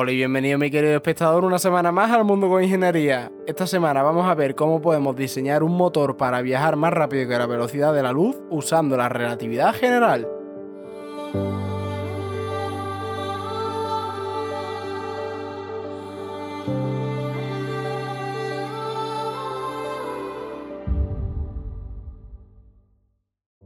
Hola 0.00 0.12
y 0.12 0.16
bienvenido 0.16 0.58
mi 0.58 0.70
querido 0.70 0.94
espectador 0.94 1.44
una 1.44 1.58
semana 1.58 1.90
más 1.90 2.12
al 2.12 2.22
Mundo 2.22 2.48
con 2.48 2.62
Ingeniería. 2.62 3.32
Esta 3.48 3.66
semana 3.66 4.00
vamos 4.00 4.28
a 4.28 4.34
ver 4.36 4.54
cómo 4.54 4.80
podemos 4.80 5.16
diseñar 5.16 5.64
un 5.64 5.76
motor 5.76 6.16
para 6.16 6.40
viajar 6.40 6.76
más 6.76 6.92
rápido 6.92 7.28
que 7.28 7.36
la 7.36 7.46
velocidad 7.46 7.92
de 7.92 8.04
la 8.04 8.12
luz 8.12 8.36
usando 8.48 8.96
la 8.96 9.08
relatividad 9.08 9.74
general. 9.74 10.28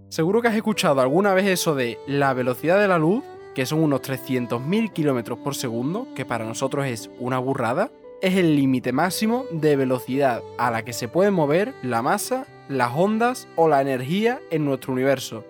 Seguro 0.09 0.41
que 0.41 0.49
has 0.49 0.57
escuchado 0.57 1.03
alguna 1.03 1.35
vez 1.35 1.45
eso 1.45 1.75
de 1.75 1.99
la 2.07 2.33
velocidad 2.33 2.81
de 2.81 2.89
la 2.89 2.97
luz 2.97 3.23
que 3.55 3.67
son 3.67 3.83
unos 3.83 4.03
300.000 4.03 4.93
km 4.93 5.37
por 5.37 5.55
segundo, 5.55 6.09
que 6.15 6.25
para 6.25 6.45
nosotros 6.45 6.87
es 6.87 7.11
una 7.19 7.39
burrada, 7.39 7.91
es 8.21 8.37
el 8.37 8.57
límite 8.57 8.93
máximo 8.93 9.45
de 9.51 9.77
velocidad 9.77 10.43
a 10.59 10.71
la 10.71 10.85
que 10.85 10.93
se 10.93 11.09
puede 11.09 11.31
mover 11.31 11.75
la 11.83 12.03
masa, 12.03 12.47
las 12.69 12.93
ondas 12.95 13.49
o 13.57 13.69
la 13.69 13.81
energía 13.81 14.41
en 14.51 14.65
nuestro 14.65 14.93
universo. 14.93 15.45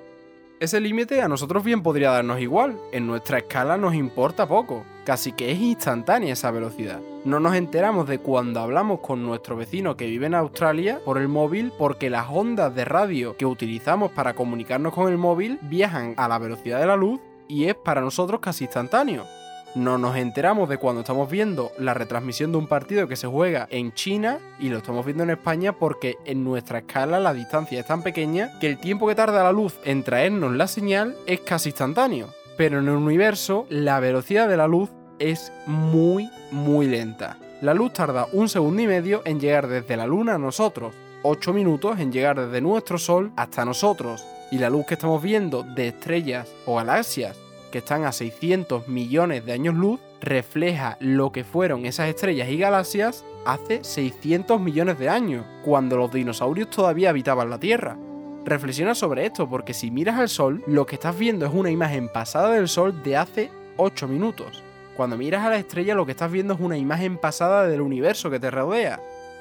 Ese 0.58 0.80
límite 0.80 1.20
a 1.20 1.28
nosotros 1.28 1.64
bien 1.64 1.82
podría 1.82 2.12
darnos 2.12 2.40
igual, 2.40 2.78
en 2.92 3.06
nuestra 3.06 3.38
escala 3.38 3.76
nos 3.76 3.94
importa 3.94 4.46
poco, 4.46 4.84
casi 5.04 5.32
que 5.32 5.50
es 5.50 5.58
instantánea 5.58 6.32
esa 6.32 6.52
velocidad. 6.52 7.00
No 7.24 7.40
nos 7.40 7.56
enteramos 7.56 8.08
de 8.08 8.18
cuando 8.18 8.60
hablamos 8.60 9.00
con 9.00 9.24
nuestro 9.24 9.56
vecino 9.56 9.96
que 9.96 10.06
vive 10.06 10.26
en 10.26 10.34
Australia 10.34 11.00
por 11.04 11.18
el 11.18 11.28
móvil 11.28 11.72
porque 11.76 12.10
las 12.10 12.28
ondas 12.30 12.74
de 12.74 12.84
radio 12.84 13.36
que 13.36 13.44
utilizamos 13.44 14.12
para 14.12 14.34
comunicarnos 14.34 14.94
con 14.94 15.10
el 15.10 15.18
móvil 15.18 15.58
viajan 15.62 16.14
a 16.16 16.28
la 16.28 16.38
velocidad 16.38 16.78
de 16.80 16.86
la 16.86 16.96
luz 16.96 17.20
y 17.52 17.68
es 17.68 17.74
para 17.74 18.00
nosotros 18.00 18.40
casi 18.40 18.64
instantáneo. 18.64 19.26
No 19.74 19.98
nos 19.98 20.16
enteramos 20.16 20.70
de 20.70 20.78
cuando 20.78 21.02
estamos 21.02 21.30
viendo 21.30 21.70
la 21.78 21.92
retransmisión 21.92 22.50
de 22.50 22.56
un 22.56 22.66
partido 22.66 23.08
que 23.08 23.16
se 23.16 23.26
juega 23.26 23.66
en 23.70 23.92
China 23.92 24.38
y 24.58 24.70
lo 24.70 24.78
estamos 24.78 25.04
viendo 25.04 25.22
en 25.24 25.30
España 25.30 25.74
porque 25.74 26.16
en 26.24 26.44
nuestra 26.44 26.78
escala 26.78 27.20
la 27.20 27.34
distancia 27.34 27.78
es 27.78 27.86
tan 27.86 28.02
pequeña 28.02 28.58
que 28.58 28.68
el 28.68 28.78
tiempo 28.78 29.06
que 29.06 29.14
tarda 29.14 29.44
la 29.44 29.52
luz 29.52 29.74
en 29.84 30.02
traernos 30.02 30.54
la 30.54 30.66
señal 30.66 31.14
es 31.26 31.40
casi 31.40 31.68
instantáneo. 31.68 32.28
Pero 32.56 32.78
en 32.78 32.88
el 32.88 32.94
universo 32.94 33.66
la 33.68 34.00
velocidad 34.00 34.48
de 34.48 34.56
la 34.56 34.66
luz 34.66 34.88
es 35.18 35.52
muy 35.66 36.30
muy 36.50 36.86
lenta. 36.86 37.38
La 37.60 37.74
luz 37.74 37.92
tarda 37.92 38.28
un 38.32 38.48
segundo 38.48 38.80
y 38.80 38.86
medio 38.86 39.20
en 39.26 39.40
llegar 39.40 39.68
desde 39.68 39.96
la 39.98 40.06
luna 40.06 40.36
a 40.36 40.38
nosotros, 40.38 40.94
8 41.22 41.52
minutos 41.52 42.00
en 42.00 42.12
llegar 42.12 42.40
desde 42.40 42.62
nuestro 42.62 42.96
sol 42.98 43.30
hasta 43.36 43.64
nosotros, 43.66 44.24
y 44.50 44.58
la 44.58 44.68
luz 44.68 44.84
que 44.86 44.94
estamos 44.94 45.22
viendo 45.22 45.62
de 45.62 45.88
estrellas 45.88 46.48
o 46.66 46.76
galaxias 46.76 47.38
que 47.72 47.78
están 47.78 48.04
a 48.04 48.12
600 48.12 48.86
millones 48.86 49.44
de 49.44 49.52
años 49.52 49.74
luz 49.74 49.98
refleja 50.20 50.96
lo 51.00 51.32
que 51.32 51.42
fueron 51.42 51.84
esas 51.84 52.08
estrellas 52.08 52.48
y 52.48 52.58
galaxias 52.58 53.24
hace 53.44 53.82
600 53.82 54.60
millones 54.60 55.00
de 55.00 55.08
años, 55.08 55.44
cuando 55.64 55.96
los 55.96 56.12
dinosaurios 56.12 56.70
todavía 56.70 57.10
habitaban 57.10 57.50
la 57.50 57.58
Tierra. 57.58 57.96
Reflexiona 58.44 58.94
sobre 58.94 59.26
esto 59.26 59.48
porque 59.48 59.74
si 59.74 59.90
miras 59.90 60.20
al 60.20 60.28
Sol, 60.28 60.62
lo 60.68 60.86
que 60.86 60.94
estás 60.94 61.18
viendo 61.18 61.46
es 61.46 61.52
una 61.52 61.70
imagen 61.70 62.08
pasada 62.08 62.50
del 62.52 62.68
Sol 62.68 63.02
de 63.02 63.16
hace 63.16 63.50
8 63.76 64.06
minutos. 64.06 64.62
Cuando 64.96 65.16
miras 65.16 65.44
a 65.44 65.50
la 65.50 65.58
estrella 65.58 65.96
lo 65.96 66.06
que 66.06 66.12
estás 66.12 66.30
viendo 66.30 66.54
es 66.54 66.60
una 66.60 66.76
imagen 66.76 67.16
pasada 67.18 67.66
del 67.66 67.80
universo 67.80 68.30
que 68.30 68.38
te 68.38 68.50
rodea. 68.50 69.00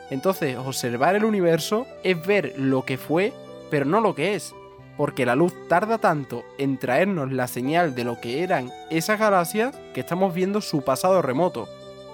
Entonces, 0.09 0.57
observar 0.57 1.15
el 1.15 1.25
universo 1.25 1.85
es 2.03 2.25
ver 2.25 2.53
lo 2.57 2.83
que 2.83 2.97
fue, 2.97 3.33
pero 3.69 3.85
no 3.85 4.01
lo 4.01 4.15
que 4.15 4.35
es 4.35 4.53
porque 5.01 5.25
la 5.25 5.33
luz 5.33 5.51
tarda 5.67 5.97
tanto 5.97 6.45
en 6.59 6.77
traernos 6.77 7.31
la 7.31 7.47
señal 7.47 7.95
de 7.95 8.03
lo 8.03 8.21
que 8.21 8.43
eran 8.43 8.71
esas 8.91 9.19
galaxias 9.19 9.75
que 9.95 10.01
estamos 10.01 10.31
viendo 10.31 10.61
su 10.61 10.83
pasado 10.83 11.23
remoto. 11.23 11.67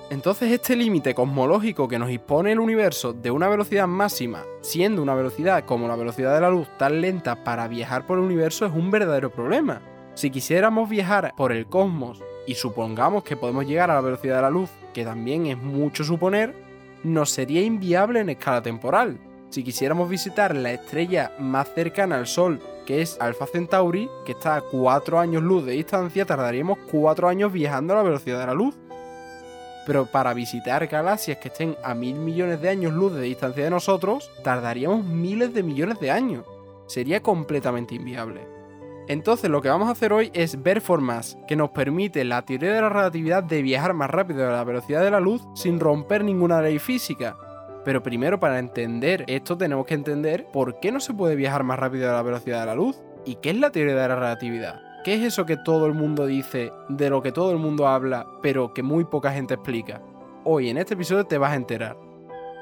Entonces 0.09 0.53
este 0.53 0.73
límite 0.77 1.13
cosmológico 1.13 1.89
que 1.89 1.99
nos 1.99 2.09
impone 2.09 2.53
el 2.53 2.61
universo 2.61 3.11
de 3.11 3.29
una 3.29 3.49
velocidad 3.49 3.87
máxima, 3.87 4.45
siendo 4.61 5.01
una 5.01 5.15
velocidad 5.15 5.65
como 5.65 5.89
la 5.89 5.97
velocidad 5.97 6.33
de 6.33 6.39
la 6.39 6.49
luz 6.49 6.69
tan 6.77 7.01
lenta 7.01 7.43
para 7.43 7.67
viajar 7.67 8.07
por 8.07 8.19
el 8.19 8.23
universo, 8.23 8.65
es 8.65 8.71
un 8.71 8.89
verdadero 8.89 9.31
problema. 9.31 9.81
Si 10.13 10.29
quisiéramos 10.29 10.87
viajar 10.87 11.33
por 11.35 11.51
el 11.51 11.65
cosmos 11.65 12.23
y 12.45 12.55
supongamos 12.55 13.25
que 13.25 13.35
podemos 13.35 13.67
llegar 13.67 13.91
a 13.91 13.95
la 13.95 14.01
velocidad 14.01 14.37
de 14.37 14.43
la 14.43 14.49
luz, 14.49 14.69
que 14.93 15.03
también 15.03 15.47
es 15.47 15.57
mucho 15.57 16.05
suponer, 16.05 16.55
nos 17.03 17.31
sería 17.31 17.63
inviable 17.63 18.21
en 18.21 18.29
escala 18.29 18.61
temporal, 18.61 19.19
si 19.49 19.61
quisiéramos 19.61 20.09
visitar 20.09 20.55
la 20.55 20.71
estrella 20.71 21.33
más 21.37 21.73
cercana 21.73 22.15
al 22.15 22.27
Sol, 22.27 22.61
que 22.87 23.01
es 23.01 23.19
Alpha 23.19 23.45
Centauri, 23.45 24.09
que 24.25 24.31
está 24.31 24.55
a 24.55 24.61
4 24.61 25.19
años 25.19 25.43
luz 25.43 25.65
de 25.65 25.73
distancia, 25.73 26.25
tardaríamos 26.25 26.79
4 26.89 27.27
años 27.27 27.51
viajando 27.51 27.93
a 27.93 27.97
la 27.97 28.03
velocidad 28.03 28.39
de 28.39 28.47
la 28.47 28.53
luz. 28.53 28.75
Pero 29.85 30.05
para 30.05 30.33
visitar 30.33 30.87
galaxias 30.87 31.37
que 31.37 31.49
estén 31.49 31.75
a 31.83 31.93
mil 31.93 32.15
millones 32.15 32.61
de 32.61 32.69
años 32.69 32.93
luz 32.93 33.13
de 33.13 33.21
distancia 33.21 33.65
de 33.65 33.69
nosotros, 33.69 34.31
tardaríamos 34.41 35.03
miles 35.03 35.53
de 35.53 35.63
millones 35.63 35.99
de 35.99 36.11
años. 36.11 36.45
Sería 36.87 37.21
completamente 37.21 37.93
inviable. 37.93 38.47
Entonces 39.09 39.49
lo 39.49 39.61
que 39.61 39.69
vamos 39.69 39.89
a 39.89 39.91
hacer 39.91 40.13
hoy 40.13 40.31
es 40.33 40.63
ver 40.63 40.79
formas 40.79 41.37
que 41.45 41.57
nos 41.57 41.71
permite 41.71 42.23
la 42.23 42.43
teoría 42.43 42.73
de 42.73 42.81
la 42.81 42.89
relatividad 42.89 43.43
de 43.43 43.61
viajar 43.61 43.93
más 43.93 44.09
rápido 44.09 44.47
a 44.47 44.51
la 44.51 44.63
velocidad 44.63 45.03
de 45.03 45.11
la 45.11 45.19
luz 45.19 45.41
sin 45.55 45.79
romper 45.79 46.23
ninguna 46.23 46.61
ley 46.61 46.79
física, 46.79 47.37
pero 47.87 48.03
primero 48.03 48.37
para 48.37 48.59
entender 48.59 49.23
esto 49.27 49.57
tenemos 49.57 49.85
que 49.85 49.93
entender 49.93 50.45
por 50.51 50.81
qué 50.81 50.91
no 50.91 50.99
se 50.99 51.13
puede 51.13 51.37
viajar 51.37 51.63
más 51.63 51.79
rápido 51.79 52.09
a 52.09 52.15
la 52.15 52.21
velocidad 52.21 52.59
de 52.59 52.65
la 52.65 52.75
luz 52.75 53.01
y 53.23 53.35
qué 53.35 53.51
es 53.51 53.55
la 53.55 53.71
teoría 53.71 53.95
de 53.95 54.07
la 54.09 54.15
relatividad. 54.17 54.81
¿Qué 55.05 55.13
es 55.13 55.23
eso 55.23 55.45
que 55.45 55.55
todo 55.55 55.85
el 55.85 55.93
mundo 55.93 56.25
dice, 56.25 56.73
de 56.89 57.09
lo 57.09 57.21
que 57.21 57.31
todo 57.31 57.53
el 57.53 57.59
mundo 57.59 57.87
habla, 57.87 58.27
pero 58.41 58.73
que 58.73 58.83
muy 58.83 59.05
poca 59.05 59.31
gente 59.31 59.53
explica? 59.53 60.01
Hoy 60.43 60.69
en 60.69 60.77
este 60.77 60.95
episodio 60.95 61.23
te 61.27 61.37
vas 61.37 61.53
a 61.53 61.55
enterar. 61.55 61.97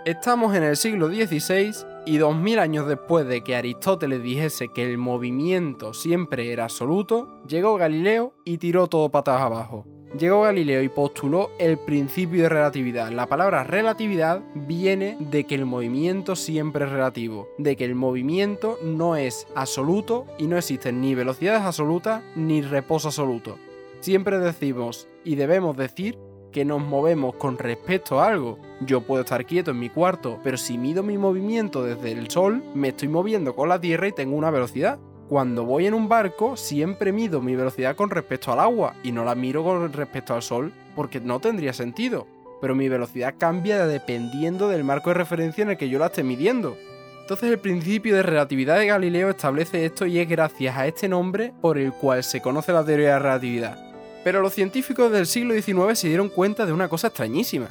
Estamos 0.05 0.55
en 0.55 0.61
el 0.61 0.77
siglo 0.77 1.07
XVI 1.07 1.73
y 2.05 2.19
2000 2.19 2.59
años 2.59 2.87
después 2.87 3.25
de 3.25 3.41
que 3.41 3.55
Aristóteles 3.55 4.21
dijese 4.21 4.67
que 4.75 4.87
el 4.87 4.99
movimiento 4.99 5.95
siempre 5.95 6.53
era 6.53 6.65
absoluto, 6.65 7.41
llegó 7.47 7.77
Galileo 7.77 8.35
y 8.45 8.59
tiró 8.59 8.85
todo 8.85 9.09
patas 9.09 9.41
abajo. 9.41 9.87
Llegó 10.17 10.43
Galileo 10.43 10.81
y 10.81 10.87
postuló 10.87 11.51
el 11.59 11.77
principio 11.77 12.43
de 12.43 12.49
relatividad. 12.49 13.11
La 13.11 13.27
palabra 13.27 13.65
relatividad 13.65 14.41
viene 14.53 15.17
de 15.19 15.43
que 15.43 15.55
el 15.55 15.65
movimiento 15.65 16.37
siempre 16.37 16.85
es 16.85 16.91
relativo, 16.91 17.49
de 17.57 17.75
que 17.75 17.83
el 17.83 17.95
movimiento 17.95 18.79
no 18.81 19.17
es 19.17 19.45
absoluto 19.55 20.25
y 20.37 20.47
no 20.47 20.57
existen 20.57 21.01
ni 21.01 21.15
velocidades 21.15 21.63
absolutas 21.63 22.23
ni 22.35 22.61
reposo 22.61 23.09
absoluto. 23.09 23.57
Siempre 23.99 24.39
decimos 24.39 25.09
y 25.25 25.35
debemos 25.35 25.75
decir 25.75 26.17
que 26.53 26.63
nos 26.63 26.81
movemos 26.81 27.35
con 27.35 27.57
respecto 27.57 28.21
a 28.21 28.27
algo. 28.27 28.57
Yo 28.79 29.01
puedo 29.01 29.23
estar 29.23 29.45
quieto 29.45 29.71
en 29.71 29.79
mi 29.79 29.89
cuarto, 29.89 30.39
pero 30.45 30.55
si 30.55 30.77
mido 30.77 31.03
mi 31.03 31.17
movimiento 31.17 31.83
desde 31.83 32.13
el 32.13 32.29
sol, 32.29 32.63
me 32.73 32.89
estoy 32.89 33.09
moviendo 33.09 33.53
con 33.53 33.67
la 33.67 33.81
Tierra 33.81 34.07
y 34.07 34.13
tengo 34.13 34.37
una 34.37 34.51
velocidad. 34.51 34.97
Cuando 35.27 35.65
voy 35.65 35.87
en 35.87 35.95
un 35.95 36.07
barco, 36.07 36.55
siempre 36.55 37.11
mido 37.11 37.41
mi 37.41 37.55
velocidad 37.55 37.95
con 37.95 38.11
respecto 38.11 38.51
al 38.51 38.59
agua 38.59 38.93
y 39.01 39.11
no 39.11 39.25
la 39.25 39.33
miro 39.33 39.63
con 39.63 39.91
respecto 39.91 40.35
al 40.35 40.43
sol, 40.43 40.71
porque 40.95 41.19
no 41.19 41.39
tendría 41.39 41.73
sentido. 41.73 42.27
Pero 42.61 42.75
mi 42.75 42.89
velocidad 42.89 43.33
cambia 43.35 43.87
dependiendo 43.87 44.69
del 44.69 44.83
marco 44.83 45.09
de 45.09 45.15
referencia 45.15 45.63
en 45.63 45.71
el 45.71 45.77
que 45.77 45.89
yo 45.89 45.97
la 45.97 46.07
esté 46.07 46.23
midiendo. 46.23 46.77
Entonces 47.21 47.49
el 47.49 47.57
principio 47.57 48.15
de 48.15 48.21
relatividad 48.21 48.77
de 48.77 48.85
Galileo 48.85 49.31
establece 49.31 49.83
esto 49.83 50.05
y 50.05 50.19
es 50.19 50.29
gracias 50.29 50.77
a 50.77 50.85
este 50.85 51.09
nombre 51.09 51.53
por 51.59 51.79
el 51.79 51.91
cual 51.91 52.23
se 52.23 52.39
conoce 52.39 52.71
la 52.71 52.85
teoría 52.85 53.07
de 53.07 53.13
la 53.13 53.19
relatividad. 53.19 53.79
Pero 54.23 54.41
los 54.41 54.53
científicos 54.53 55.11
del 55.11 55.25
siglo 55.25 55.55
XIX 55.55 55.97
se 55.97 56.07
dieron 56.07 56.29
cuenta 56.29 56.67
de 56.67 56.73
una 56.73 56.87
cosa 56.87 57.07
extrañísima. 57.07 57.69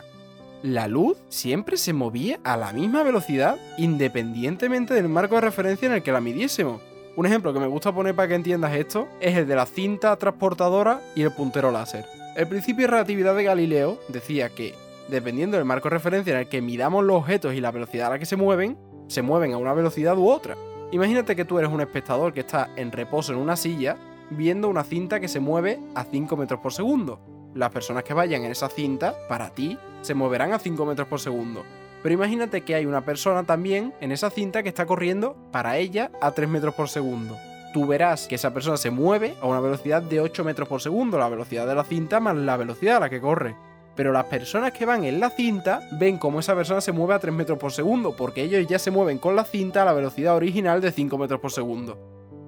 La 0.64 0.88
luz 0.88 1.18
siempre 1.28 1.76
se 1.76 1.92
movía 1.92 2.40
a 2.42 2.56
la 2.56 2.72
misma 2.72 3.04
velocidad 3.04 3.58
independientemente 3.78 4.92
del 4.92 5.08
marco 5.08 5.36
de 5.36 5.42
referencia 5.42 5.86
en 5.86 5.92
el 5.92 6.02
que 6.02 6.10
la 6.10 6.20
midiésemos. 6.20 6.80
Un 7.16 7.26
ejemplo 7.26 7.52
que 7.52 7.60
me 7.60 7.68
gusta 7.68 7.94
poner 7.94 8.16
para 8.16 8.26
que 8.26 8.34
entiendas 8.34 8.74
esto 8.74 9.06
es 9.20 9.36
el 9.36 9.46
de 9.46 9.54
la 9.54 9.66
cinta 9.66 10.16
transportadora 10.16 11.00
y 11.14 11.22
el 11.22 11.30
puntero 11.30 11.70
láser. 11.70 12.04
El 12.34 12.48
principio 12.48 12.86
de 12.86 12.90
relatividad 12.90 13.36
de 13.36 13.44
Galileo 13.44 14.00
decía 14.08 14.48
que, 14.48 14.74
dependiendo 15.08 15.56
del 15.56 15.64
marco 15.64 15.88
de 15.88 15.94
referencia 15.94 16.32
en 16.32 16.40
el 16.40 16.48
que 16.48 16.60
midamos 16.60 17.04
los 17.04 17.18
objetos 17.18 17.54
y 17.54 17.60
la 17.60 17.70
velocidad 17.70 18.08
a 18.08 18.10
la 18.10 18.18
que 18.18 18.26
se 18.26 18.34
mueven, 18.34 18.76
se 19.06 19.22
mueven 19.22 19.52
a 19.52 19.58
una 19.58 19.74
velocidad 19.74 20.18
u 20.18 20.28
otra. 20.28 20.56
Imagínate 20.90 21.36
que 21.36 21.44
tú 21.44 21.56
eres 21.60 21.70
un 21.70 21.80
espectador 21.80 22.32
que 22.32 22.40
está 22.40 22.70
en 22.74 22.90
reposo 22.90 23.32
en 23.32 23.38
una 23.38 23.54
silla 23.54 23.96
viendo 24.30 24.68
una 24.68 24.82
cinta 24.82 25.20
que 25.20 25.28
se 25.28 25.38
mueve 25.38 25.78
a 25.94 26.02
5 26.02 26.36
metros 26.36 26.58
por 26.58 26.72
segundo. 26.72 27.20
Las 27.54 27.70
personas 27.70 28.02
que 28.02 28.14
vayan 28.14 28.42
en 28.42 28.50
esa 28.50 28.68
cinta, 28.68 29.14
para 29.28 29.50
ti, 29.50 29.78
se 30.02 30.14
moverán 30.14 30.52
a 30.52 30.58
5 30.58 30.84
metros 30.84 31.06
por 31.06 31.20
segundo. 31.20 31.62
Pero 32.04 32.16
imagínate 32.16 32.60
que 32.60 32.74
hay 32.74 32.84
una 32.84 33.06
persona 33.06 33.44
también 33.44 33.94
en 34.02 34.12
esa 34.12 34.28
cinta 34.28 34.62
que 34.62 34.68
está 34.68 34.84
corriendo 34.84 35.38
para 35.50 35.78
ella 35.78 36.10
a 36.20 36.32
3 36.32 36.50
metros 36.50 36.74
por 36.74 36.90
segundo. 36.90 37.38
Tú 37.72 37.86
verás 37.86 38.28
que 38.28 38.34
esa 38.34 38.52
persona 38.52 38.76
se 38.76 38.90
mueve 38.90 39.36
a 39.40 39.46
una 39.46 39.58
velocidad 39.58 40.02
de 40.02 40.20
8 40.20 40.44
metros 40.44 40.68
por 40.68 40.82
segundo, 40.82 41.16
la 41.16 41.30
velocidad 41.30 41.66
de 41.66 41.74
la 41.74 41.82
cinta 41.82 42.20
más 42.20 42.36
la 42.36 42.58
velocidad 42.58 42.98
a 42.98 43.00
la 43.00 43.08
que 43.08 43.22
corre. 43.22 43.56
Pero 43.96 44.12
las 44.12 44.26
personas 44.26 44.72
que 44.72 44.84
van 44.84 45.04
en 45.04 45.18
la 45.18 45.30
cinta 45.30 45.80
ven 45.92 46.18
cómo 46.18 46.40
esa 46.40 46.54
persona 46.54 46.82
se 46.82 46.92
mueve 46.92 47.14
a 47.14 47.20
3 47.20 47.32
metros 47.32 47.58
por 47.58 47.72
segundo, 47.72 48.14
porque 48.14 48.42
ellos 48.42 48.66
ya 48.66 48.78
se 48.78 48.90
mueven 48.90 49.16
con 49.16 49.34
la 49.34 49.44
cinta 49.44 49.80
a 49.80 49.86
la 49.86 49.94
velocidad 49.94 50.36
original 50.36 50.82
de 50.82 50.92
5 50.92 51.16
metros 51.16 51.40
por 51.40 51.52
segundo. 51.52 51.96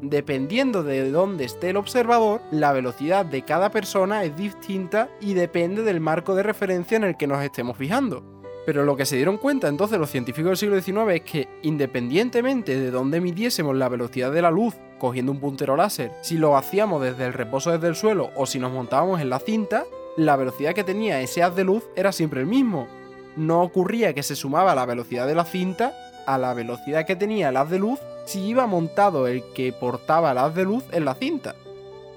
Dependiendo 0.03 0.83
de 0.83 1.11
dónde 1.11 1.47
esté 1.47 1.71
el 1.71 1.79
observador, 1.79 2.43
la 2.51 2.75
velocidad 2.75 3.25
de 3.25 3.41
cada 3.41 3.71
persona 3.71 4.23
es 4.25 4.37
distinta 4.37 5.09
y 5.19 5.33
depende 5.33 5.83
del 5.83 6.01
marco 6.01 6.35
de 6.35 6.43
referencia 6.43 6.97
en 6.97 7.05
el 7.05 7.17
que 7.17 7.27
nos 7.27 7.43
estemos 7.43 7.79
fijando. 7.79 8.36
Pero 8.67 8.85
lo 8.85 8.97
que 8.97 9.07
se 9.07 9.17
dieron 9.17 9.39
cuenta 9.39 9.69
entonces 9.69 9.99
los 9.99 10.11
científicos 10.11 10.51
del 10.51 10.83
siglo 10.83 10.83
XIX 10.83 11.15
es 11.15 11.23
que 11.23 11.49
independientemente 11.63 12.79
de 12.79 12.91
dónde 12.91 13.21
midiésemos 13.21 13.77
la 13.77 13.89
velocidad 13.89 14.33
de 14.33 14.43
la 14.43 14.51
luz 14.51 14.75
cogiendo 14.99 15.31
un 15.31 15.41
puntero 15.41 15.77
láser, 15.77 16.11
si 16.21 16.37
lo 16.37 16.57
hacíamos 16.57 17.01
desde 17.01 17.27
el 17.27 17.33
reposo 17.33 17.71
desde 17.71 17.87
el 17.87 17.95
suelo 17.95 18.31
o 18.35 18.45
si 18.45 18.59
nos 18.59 18.73
montábamos 18.73 19.21
en 19.21 19.31
la 19.31 19.39
cinta, 19.39 19.85
la 20.17 20.35
velocidad 20.35 20.75
que 20.75 20.83
tenía 20.83 21.21
ese 21.21 21.45
haz 21.45 21.55
de 21.55 21.65
luz 21.65 21.85
era 21.95 22.11
siempre 22.11 22.41
el 22.41 22.47
mismo. 22.47 22.89
No 23.37 23.63
ocurría 23.63 24.15
que 24.15 24.25
se 24.25 24.35
sumaba 24.35 24.75
la 24.75 24.85
velocidad 24.85 25.27
de 25.27 25.35
la 25.37 25.45
cinta 25.45 25.95
a 26.27 26.37
la 26.37 26.53
velocidad 26.53 27.07
que 27.07 27.15
tenía 27.15 27.51
el 27.51 27.57
haz 27.57 27.71
de 27.71 27.79
luz 27.79 28.01
si 28.25 28.41
iba 28.41 28.67
montado 28.67 29.29
el 29.29 29.45
que 29.55 29.73
portaba 29.73 30.33
el 30.33 30.39
haz 30.39 30.55
de 30.57 30.65
luz 30.65 30.85
en 30.91 31.05
la 31.05 31.15
cinta. 31.15 31.55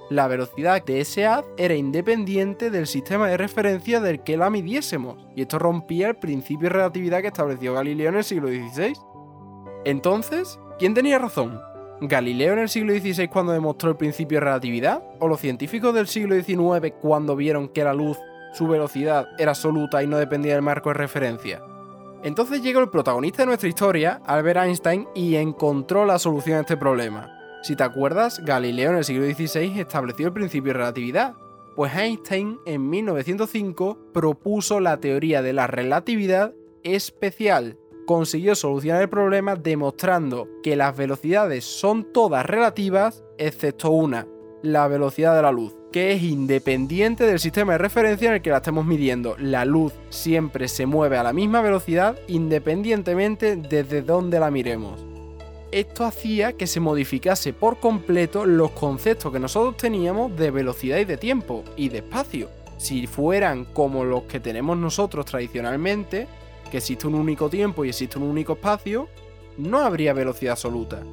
La 0.09 0.27
velocidad 0.27 0.83
de 0.83 1.01
ese 1.01 1.27
haz 1.27 1.45
era 1.55 1.75
independiente 1.75 2.71
del 2.71 2.87
sistema 2.87 3.27
de 3.27 3.37
referencia 3.37 3.99
del 4.01 4.23
que 4.23 4.37
la 4.37 4.49
midiésemos, 4.49 5.27
y 5.35 5.43
esto 5.43 5.59
rompía 5.59 6.07
el 6.07 6.15
principio 6.15 6.67
de 6.67 6.73
relatividad 6.73 7.21
que 7.21 7.27
estableció 7.27 7.75
Galileo 7.75 8.09
en 8.09 8.15
el 8.15 8.23
siglo 8.23 8.47
XVI. 8.47 8.93
Entonces, 9.85 10.59
¿quién 10.79 10.95
tenía 10.95 11.19
razón? 11.19 11.61
¿Galileo 12.01 12.53
en 12.53 12.59
el 12.59 12.69
siglo 12.69 12.93
XVI 12.93 13.27
cuando 13.27 13.51
demostró 13.51 13.91
el 13.91 13.97
principio 13.97 14.37
de 14.37 14.45
relatividad? 14.45 15.03
¿O 15.19 15.27
los 15.27 15.39
científicos 15.39 15.93
del 15.93 16.07
siglo 16.07 16.33
XIX 16.35 16.91
cuando 16.99 17.35
vieron 17.35 17.69
que 17.69 17.83
la 17.83 17.93
luz, 17.93 18.17
su 18.53 18.67
velocidad, 18.67 19.27
era 19.37 19.51
absoluta 19.51 20.01
y 20.01 20.07
no 20.07 20.17
dependía 20.17 20.53
del 20.53 20.63
marco 20.63 20.89
de 20.89 20.95
referencia? 20.95 21.61
Entonces 22.23 22.63
llegó 22.63 22.79
el 22.79 22.89
protagonista 22.89 23.43
de 23.43 23.47
nuestra 23.47 23.69
historia, 23.69 24.21
Albert 24.25 24.61
Einstein, 24.61 25.07
y 25.13 25.35
encontró 25.35 26.03
la 26.05 26.17
solución 26.17 26.57
a 26.57 26.61
este 26.61 26.77
problema. 26.77 27.38
Si 27.61 27.75
te 27.75 27.83
acuerdas, 27.83 28.39
Galileo 28.43 28.91
en 28.91 28.97
el 28.97 29.05
siglo 29.05 29.25
XVI 29.25 29.79
estableció 29.79 30.27
el 30.27 30.33
principio 30.33 30.71
de 30.71 30.79
relatividad, 30.79 31.35
pues 31.75 31.95
Einstein 31.95 32.59
en 32.65 32.89
1905 32.89 33.97
propuso 34.13 34.79
la 34.79 34.99
teoría 34.99 35.41
de 35.41 35.53
la 35.53 35.67
relatividad 35.67 36.53
especial. 36.83 37.77
Consiguió 38.05 38.55
solucionar 38.55 39.01
el 39.01 39.09
problema 39.09 39.55
demostrando 39.55 40.47
que 40.63 40.75
las 40.75 40.95
velocidades 40.97 41.65
son 41.65 42.11
todas 42.11 42.45
relativas 42.45 43.23
excepto 43.37 43.91
una, 43.91 44.25
la 44.63 44.87
velocidad 44.87 45.35
de 45.35 45.41
la 45.41 45.51
luz, 45.51 45.75
que 45.91 46.13
es 46.13 46.23
independiente 46.23 47.25
del 47.25 47.39
sistema 47.39 47.73
de 47.73 47.77
referencia 47.77 48.29
en 48.29 48.35
el 48.35 48.41
que 48.41 48.49
la 48.49 48.57
estemos 48.57 48.85
midiendo. 48.85 49.35
La 49.37 49.65
luz 49.65 49.93
siempre 50.09 50.69
se 50.69 50.85
mueve 50.85 51.17
a 51.17 51.23
la 51.23 51.33
misma 51.33 51.61
velocidad 51.61 52.17
independientemente 52.27 53.57
desde 53.57 54.01
donde 54.01 54.39
la 54.39 54.49
miremos. 54.49 55.08
Esto 55.71 56.03
hacía 56.03 56.53
que 56.53 56.65
se 56.65 56.79
modificase 56.79 57.53
por 57.53 57.79
completo 57.79 58.47
los 58.47 58.71
conceptos 58.71 59.31
que 59.31 59.39
nosotros 59.39 59.77
teníamos 59.77 60.35
de 60.35 60.49
velocidad 60.49 60.97
y 60.97 61.05
de 61.05 61.17
tiempo 61.17 61.63
y 61.77 61.89
de 61.89 61.99
espacio. 61.99 62.49
Si 62.77 63.05
fueran 63.05 63.65
como 63.65 64.03
los 64.03 64.23
que 64.23 64.39
tenemos 64.39 64.77
nosotros 64.77 65.27
tradicionalmente, 65.27 66.27
que 66.71 66.77
existe 66.77 67.05
un 67.05 67.13
único 67.13 67.51
tiempo 67.51 67.85
y 67.85 67.89
existe 67.89 68.17
un 68.17 68.23
único 68.23 68.53
espacio, 68.53 69.09
no 69.57 69.77
habría 69.79 70.13
velocidad 70.13 70.53
absoluta. 70.53 71.03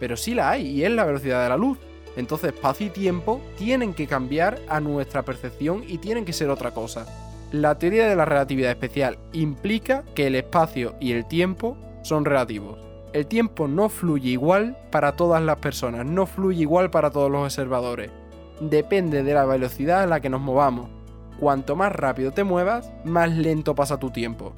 Pero 0.00 0.16
sí 0.16 0.34
la 0.34 0.50
hay 0.50 0.66
y 0.66 0.84
es 0.84 0.90
la 0.90 1.04
velocidad 1.04 1.44
de 1.44 1.50
la 1.50 1.56
luz. 1.56 1.78
Entonces 2.16 2.52
espacio 2.52 2.88
y 2.88 2.90
tiempo 2.90 3.40
tienen 3.56 3.94
que 3.94 4.08
cambiar 4.08 4.60
a 4.66 4.80
nuestra 4.80 5.22
percepción 5.22 5.84
y 5.86 5.98
tienen 5.98 6.24
que 6.24 6.32
ser 6.32 6.50
otra 6.50 6.72
cosa. 6.72 7.06
La 7.52 7.78
teoría 7.78 8.08
de 8.08 8.16
la 8.16 8.24
relatividad 8.24 8.72
especial 8.72 9.18
implica 9.32 10.02
que 10.16 10.26
el 10.26 10.34
espacio 10.34 10.96
y 11.00 11.12
el 11.12 11.28
tiempo 11.28 11.76
son 12.02 12.24
relativos. 12.24 12.89
El 13.12 13.26
tiempo 13.26 13.68
no 13.68 13.88
fluye 13.88 14.30
igual 14.30 14.76
para 14.90 15.12
todas 15.12 15.42
las 15.42 15.56
personas, 15.56 16.06
no 16.06 16.26
fluye 16.26 16.62
igual 16.62 16.90
para 16.90 17.10
todos 17.10 17.30
los 17.30 17.44
observadores. 17.44 18.10
Depende 18.60 19.22
de 19.22 19.34
la 19.34 19.44
velocidad 19.44 20.02
a 20.02 20.06
la 20.06 20.20
que 20.20 20.30
nos 20.30 20.40
movamos. 20.40 20.88
Cuanto 21.38 21.76
más 21.76 21.92
rápido 21.92 22.32
te 22.32 22.44
muevas, 22.44 22.92
más 23.04 23.30
lento 23.30 23.74
pasa 23.74 23.98
tu 23.98 24.10
tiempo. 24.10 24.52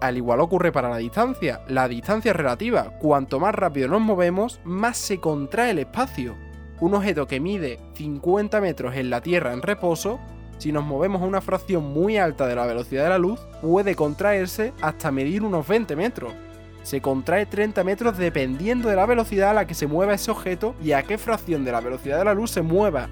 Al 0.00 0.16
igual 0.16 0.40
ocurre 0.40 0.72
para 0.72 0.90
la 0.90 0.98
distancia. 0.98 1.62
La 1.68 1.88
distancia 1.88 2.30
es 2.30 2.36
relativa. 2.36 2.98
Cuanto 2.98 3.40
más 3.40 3.54
rápido 3.54 3.88
nos 3.88 4.02
movemos, 4.02 4.60
más 4.64 4.98
se 4.98 5.18
contrae 5.18 5.70
el 5.70 5.78
espacio 5.80 6.36
un 6.80 6.94
objeto 6.94 7.26
que 7.26 7.40
mide 7.40 7.78
50 7.94 8.60
metros 8.60 8.94
en 8.96 9.10
la 9.10 9.20
Tierra 9.20 9.52
en 9.52 9.62
reposo, 9.62 10.18
si 10.58 10.72
nos 10.72 10.84
movemos 10.84 11.22
a 11.22 11.26
una 11.26 11.40
fracción 11.40 11.84
muy 11.84 12.16
alta 12.16 12.46
de 12.46 12.54
la 12.54 12.66
velocidad 12.66 13.04
de 13.04 13.10
la 13.10 13.18
luz, 13.18 13.40
puede 13.60 13.94
contraerse 13.94 14.72
hasta 14.80 15.10
medir 15.10 15.42
unos 15.42 15.66
20 15.66 15.96
metros. 15.96 16.32
Se 16.86 17.00
contrae 17.00 17.46
30 17.46 17.82
metros 17.82 18.16
dependiendo 18.16 18.88
de 18.88 18.94
la 18.94 19.06
velocidad 19.06 19.50
a 19.50 19.54
la 19.54 19.66
que 19.66 19.74
se 19.74 19.88
mueva 19.88 20.14
ese 20.14 20.30
objeto 20.30 20.76
y 20.80 20.92
a 20.92 21.02
qué 21.02 21.18
fracción 21.18 21.64
de 21.64 21.72
la 21.72 21.80
velocidad 21.80 22.16
de 22.16 22.24
la 22.24 22.32
luz 22.32 22.52
se 22.52 22.62
mueva. 22.62 23.08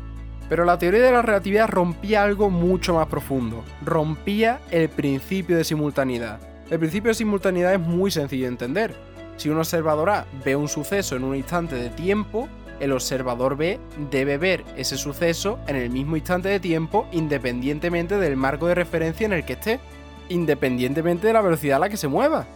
Pero 0.48 0.64
la 0.64 0.78
teoría 0.78 1.02
de 1.02 1.10
la 1.10 1.22
relatividad 1.22 1.68
rompía 1.68 2.22
algo 2.22 2.50
mucho 2.50 2.94
más 2.94 3.08
profundo. 3.08 3.64
Rompía 3.84 4.60
el 4.70 4.88
principio 4.88 5.56
de 5.56 5.64
simultaneidad. 5.64 6.38
El 6.70 6.78
principio 6.78 7.08
de 7.08 7.14
simultaneidad 7.14 7.74
es 7.74 7.80
muy 7.80 8.12
sencillo 8.12 8.44
de 8.44 8.50
entender. 8.50 8.94
Si 9.38 9.48
un 9.48 9.58
observador 9.58 10.08
A 10.08 10.26
ve 10.44 10.54
un 10.54 10.68
suceso 10.68 11.16
en 11.16 11.24
un 11.24 11.34
instante 11.34 11.74
de 11.74 11.90
tiempo, 11.90 12.48
el 12.78 12.92
observador 12.92 13.56
B 13.56 13.80
debe 14.08 14.38
ver 14.38 14.62
ese 14.76 14.96
suceso 14.96 15.58
en 15.66 15.74
el 15.74 15.90
mismo 15.90 16.16
instante 16.16 16.48
de 16.48 16.60
tiempo 16.60 17.08
independientemente 17.10 18.18
del 18.18 18.36
marco 18.36 18.68
de 18.68 18.76
referencia 18.76 19.26
en 19.26 19.32
el 19.32 19.44
que 19.44 19.54
esté, 19.54 19.80
independientemente 20.28 21.26
de 21.26 21.32
la 21.32 21.42
velocidad 21.42 21.78
a 21.78 21.80
la 21.80 21.88
que 21.88 21.96
se 21.96 22.06
mueva. 22.06 22.46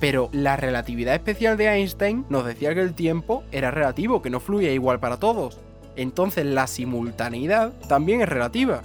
Pero 0.00 0.28
la 0.32 0.56
relatividad 0.56 1.14
especial 1.14 1.56
de 1.56 1.68
Einstein 1.68 2.26
nos 2.28 2.44
decía 2.44 2.74
que 2.74 2.82
el 2.82 2.94
tiempo 2.94 3.44
era 3.50 3.70
relativo, 3.70 4.20
que 4.20 4.30
no 4.30 4.40
fluía 4.40 4.72
igual 4.72 5.00
para 5.00 5.16
todos. 5.16 5.58
Entonces 5.96 6.44
la 6.44 6.66
simultaneidad 6.66 7.72
también 7.88 8.20
es 8.20 8.28
relativa. 8.28 8.82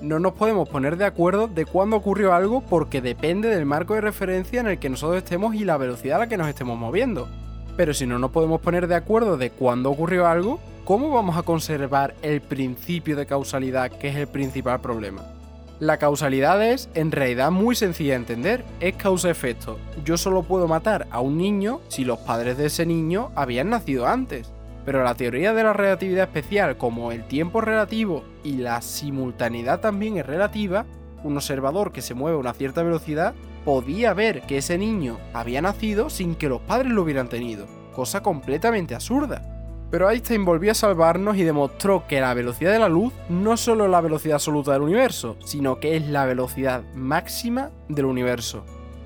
No 0.00 0.18
nos 0.18 0.32
podemos 0.32 0.68
poner 0.68 0.96
de 0.96 1.04
acuerdo 1.04 1.46
de 1.48 1.64
cuándo 1.64 1.96
ocurrió 1.96 2.32
algo 2.32 2.62
porque 2.62 3.00
depende 3.00 3.48
del 3.48 3.66
marco 3.66 3.94
de 3.94 4.00
referencia 4.00 4.60
en 4.60 4.68
el 4.68 4.78
que 4.78 4.90
nosotros 4.90 5.22
estemos 5.22 5.54
y 5.54 5.64
la 5.64 5.76
velocidad 5.76 6.16
a 6.16 6.20
la 6.20 6.28
que 6.28 6.36
nos 6.36 6.48
estemos 6.48 6.78
moviendo. 6.78 7.28
Pero 7.76 7.92
si 7.92 8.06
no 8.06 8.18
nos 8.18 8.30
podemos 8.30 8.60
poner 8.60 8.88
de 8.88 8.94
acuerdo 8.94 9.36
de 9.36 9.50
cuándo 9.50 9.90
ocurrió 9.90 10.26
algo, 10.26 10.58
¿cómo 10.84 11.10
vamos 11.10 11.36
a 11.36 11.42
conservar 11.42 12.14
el 12.22 12.40
principio 12.40 13.16
de 13.16 13.26
causalidad 13.26 13.90
que 13.90 14.08
es 14.08 14.16
el 14.16 14.28
principal 14.28 14.80
problema? 14.80 15.35
La 15.78 15.98
causalidad 15.98 16.64
es 16.64 16.88
en 16.94 17.12
realidad 17.12 17.50
muy 17.50 17.76
sencilla 17.76 18.12
de 18.12 18.20
entender, 18.20 18.64
es 18.80 18.96
causa-efecto. 18.96 19.78
Yo 20.06 20.16
solo 20.16 20.42
puedo 20.42 20.66
matar 20.66 21.06
a 21.10 21.20
un 21.20 21.36
niño 21.36 21.82
si 21.88 22.06
los 22.06 22.18
padres 22.20 22.56
de 22.56 22.66
ese 22.66 22.86
niño 22.86 23.30
habían 23.34 23.68
nacido 23.68 24.06
antes. 24.06 24.50
Pero 24.86 25.04
la 25.04 25.14
teoría 25.14 25.52
de 25.52 25.64
la 25.64 25.74
relatividad 25.74 26.24
especial, 26.24 26.78
como 26.78 27.12
el 27.12 27.24
tiempo 27.24 27.60
relativo 27.60 28.24
y 28.42 28.52
la 28.54 28.80
simultaneidad 28.80 29.80
también 29.80 30.16
es 30.16 30.24
relativa, 30.24 30.86
un 31.22 31.36
observador 31.36 31.92
que 31.92 32.00
se 32.00 32.14
mueve 32.14 32.38
a 32.38 32.40
una 32.40 32.54
cierta 32.54 32.82
velocidad 32.82 33.34
podía 33.66 34.14
ver 34.14 34.42
que 34.42 34.58
ese 34.58 34.78
niño 34.78 35.18
había 35.34 35.60
nacido 35.60 36.08
sin 36.08 36.36
que 36.36 36.48
los 36.48 36.62
padres 36.62 36.92
lo 36.92 37.02
hubieran 37.02 37.28
tenido, 37.28 37.66
cosa 37.94 38.22
completamente 38.22 38.94
absurda. 38.94 39.55
Pero 39.90 40.10
Einstein 40.10 40.44
volvió 40.44 40.72
a 40.72 40.74
salvarnos 40.74 41.36
y 41.36 41.44
demostró 41.44 42.06
que 42.08 42.20
la 42.20 42.34
velocidad 42.34 42.72
de 42.72 42.80
la 42.80 42.88
luz 42.88 43.12
no 43.28 43.56
solo 43.56 43.84
es 43.84 43.90
la 43.90 44.00
velocidad 44.00 44.34
absoluta 44.34 44.72
del 44.72 44.82
universo, 44.82 45.36
sino 45.44 45.78
que 45.78 45.96
es 45.96 46.08
la 46.08 46.26
velocidad 46.26 46.82
máxima 46.94 47.70
del 47.88 48.06
universo. 48.06 48.64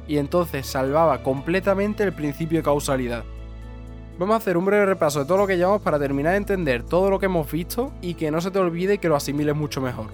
Y 0.09 0.17
entonces 0.17 0.67
salvaba 0.67 1.23
completamente 1.23 2.03
el 2.03 2.15
principio 2.15 2.59
de 2.59 2.65
causalidad. 2.65 3.25
Vamos 4.19 4.35
a 4.35 4.39
hacer 4.39 4.57
un 4.57 4.65
breve 4.65 4.87
repaso 4.87 5.21
de 5.21 5.27
todo 5.27 5.39
lo 5.39 5.47
que 5.47 5.57
llevamos 5.57 5.83
para 5.83 5.99
terminar 5.99 6.33
de 6.33 6.39
entender 6.39 6.83
todo 6.83 7.11
lo 7.11 7.19
que 7.19 7.27
hemos 7.27 7.51
visto 7.51 7.93
y 8.01 8.15
que 8.15 8.31
no 8.31 8.41
se 8.41 8.51
te 8.51 8.59
olvide 8.59 8.99
que 8.99 9.09
lo 9.09 9.17
asimiles 9.17 9.55
mucho 9.55 9.81
mejor. 9.81 10.07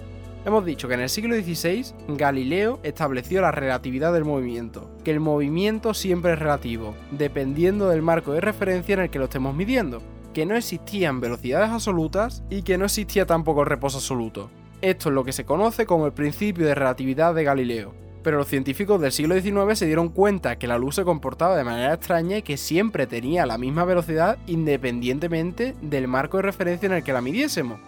Hemos 0.45 0.63
dicho 0.63 0.87
que 0.87 0.93
en 0.93 1.01
el 1.01 1.09
siglo 1.09 1.35
XVI 1.35 1.85
Galileo 2.09 2.79
estableció 2.83 3.41
la 3.41 3.51
relatividad 3.51 4.13
del 4.13 4.23
movimiento, 4.23 4.89
que 5.03 5.11
el 5.11 5.19
movimiento 5.19 5.93
siempre 5.93 6.33
es 6.33 6.39
relativo, 6.39 6.95
dependiendo 7.11 7.89
del 7.89 8.01
marco 8.01 8.31
de 8.31 8.39
referencia 8.39 8.93
en 8.93 9.01
el 9.01 9.09
que 9.09 9.19
lo 9.19 9.25
estemos 9.25 9.53
midiendo, 9.53 10.01
que 10.37 10.45
no 10.45 10.55
existían 10.55 11.19
velocidades 11.19 11.71
absolutas 11.71 12.43
y 12.51 12.61
que 12.61 12.77
no 12.77 12.85
existía 12.85 13.25
tampoco 13.25 13.61
el 13.61 13.65
reposo 13.65 13.97
absoluto. 13.97 14.51
Esto 14.83 15.09
es 15.09 15.15
lo 15.15 15.23
que 15.23 15.33
se 15.33 15.45
conoce 15.45 15.87
como 15.87 16.05
el 16.05 16.13
principio 16.13 16.67
de 16.67 16.75
relatividad 16.75 17.33
de 17.33 17.43
Galileo. 17.43 17.95
Pero 18.21 18.37
los 18.37 18.47
científicos 18.47 19.01
del 19.01 19.11
siglo 19.11 19.33
XIX 19.33 19.75
se 19.75 19.87
dieron 19.87 20.09
cuenta 20.09 20.59
que 20.59 20.67
la 20.67 20.77
luz 20.77 20.93
se 20.93 21.03
comportaba 21.03 21.57
de 21.57 21.63
manera 21.63 21.95
extraña 21.95 22.37
y 22.37 22.43
que 22.43 22.57
siempre 22.57 23.07
tenía 23.07 23.47
la 23.47 23.57
misma 23.57 23.83
velocidad 23.83 24.37
independientemente 24.45 25.73
del 25.81 26.07
marco 26.07 26.37
de 26.37 26.43
referencia 26.43 26.85
en 26.85 26.93
el 26.93 27.03
que 27.03 27.13
la 27.13 27.21
midiésemos. 27.21 27.79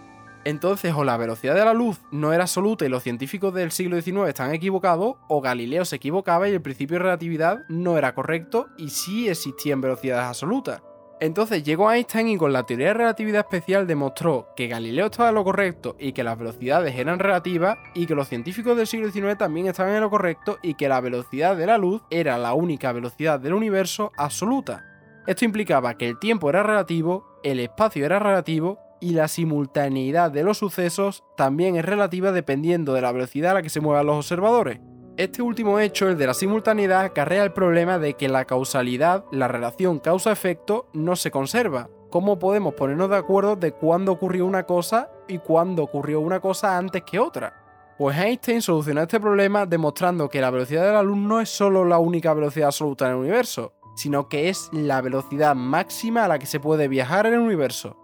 Entonces, 0.44 0.92
o 0.96 1.04
la 1.04 1.16
velocidad 1.16 1.54
de 1.54 1.64
la 1.64 1.72
luz 1.72 2.00
no 2.10 2.32
era 2.32 2.42
absoluta 2.42 2.84
y 2.84 2.88
los 2.88 3.04
científicos 3.04 3.54
del 3.54 3.70
siglo 3.70 4.02
XIX 4.02 4.28
están 4.28 4.52
equivocados, 4.52 5.14
o 5.28 5.40
Galileo 5.40 5.84
se 5.84 5.94
equivocaba 5.94 6.48
y 6.48 6.52
el 6.54 6.62
principio 6.62 6.96
de 6.96 7.04
relatividad 7.04 7.60
no 7.68 7.96
era 7.96 8.12
correcto 8.12 8.66
y 8.76 8.88
sí 8.88 9.28
existían 9.28 9.80
velocidades 9.80 10.24
absolutas. 10.24 10.82
Entonces 11.20 11.62
llegó 11.62 11.92
Einstein 11.92 12.28
y 12.28 12.36
con 12.38 12.54
la 12.54 12.64
teoría 12.64 12.88
de 12.88 12.94
relatividad 12.94 13.40
especial 13.40 13.86
demostró 13.86 14.48
que 14.56 14.68
Galileo 14.68 15.06
estaba 15.06 15.28
en 15.28 15.34
lo 15.34 15.44
correcto 15.44 15.94
y 15.98 16.12
que 16.12 16.24
las 16.24 16.38
velocidades 16.38 16.94
eran 16.96 17.18
relativas 17.18 17.76
y 17.94 18.06
que 18.06 18.14
los 18.14 18.26
científicos 18.26 18.74
del 18.74 18.86
siglo 18.86 19.10
XIX 19.10 19.36
también 19.36 19.66
estaban 19.66 19.94
en 19.94 20.00
lo 20.00 20.08
correcto 20.08 20.58
y 20.62 20.74
que 20.74 20.88
la 20.88 21.02
velocidad 21.02 21.56
de 21.56 21.66
la 21.66 21.76
luz 21.76 22.00
era 22.08 22.38
la 22.38 22.54
única 22.54 22.92
velocidad 22.92 23.38
del 23.38 23.52
universo 23.52 24.12
absoluta. 24.16 24.86
Esto 25.26 25.44
implicaba 25.44 25.98
que 25.98 26.08
el 26.08 26.18
tiempo 26.18 26.48
era 26.48 26.62
relativo, 26.62 27.38
el 27.42 27.60
espacio 27.60 28.06
era 28.06 28.18
relativo 28.18 28.78
y 28.98 29.10
la 29.10 29.28
simultaneidad 29.28 30.30
de 30.30 30.42
los 30.42 30.56
sucesos 30.56 31.22
también 31.36 31.76
es 31.76 31.84
relativa 31.84 32.32
dependiendo 32.32 32.94
de 32.94 33.02
la 33.02 33.12
velocidad 33.12 33.50
a 33.50 33.54
la 33.54 33.62
que 33.62 33.68
se 33.68 33.80
muevan 33.80 34.06
los 34.06 34.16
observadores. 34.16 34.80
Este 35.16 35.42
último 35.42 35.78
hecho, 35.78 36.08
el 36.08 36.16
de 36.16 36.26
la 36.26 36.34
simultaneidad, 36.34 37.02
acarrea 37.02 37.42
el 37.44 37.52
problema 37.52 37.98
de 37.98 38.14
que 38.14 38.28
la 38.28 38.44
causalidad, 38.46 39.24
la 39.32 39.48
relación 39.48 39.98
causa-efecto, 39.98 40.88
no 40.92 41.16
se 41.16 41.30
conserva. 41.30 41.90
¿Cómo 42.10 42.38
podemos 42.38 42.74
ponernos 42.74 43.10
de 43.10 43.16
acuerdo 43.16 43.54
de 43.56 43.72
cuándo 43.72 44.12
ocurrió 44.12 44.46
una 44.46 44.64
cosa 44.64 45.10
y 45.28 45.38
cuándo 45.38 45.82
ocurrió 45.82 46.20
una 46.20 46.40
cosa 46.40 46.76
antes 46.78 47.02
que 47.02 47.18
otra? 47.18 47.60
Pues 47.98 48.16
Einstein 48.16 48.62
solucionó 48.62 49.02
este 49.02 49.20
problema 49.20 49.66
demostrando 49.66 50.28
que 50.28 50.40
la 50.40 50.50
velocidad 50.50 50.86
de 50.86 50.92
la 50.92 51.02
luz 51.02 51.18
no 51.18 51.40
es 51.40 51.50
solo 51.50 51.84
la 51.84 51.98
única 51.98 52.32
velocidad 52.32 52.68
absoluta 52.68 53.04
en 53.04 53.12
el 53.12 53.18
universo, 53.18 53.74
sino 53.94 54.28
que 54.28 54.48
es 54.48 54.70
la 54.72 55.02
velocidad 55.02 55.54
máxima 55.54 56.24
a 56.24 56.28
la 56.28 56.38
que 56.38 56.46
se 56.46 56.60
puede 56.60 56.88
viajar 56.88 57.26
en 57.26 57.34
el 57.34 57.40
universo. 57.40 57.98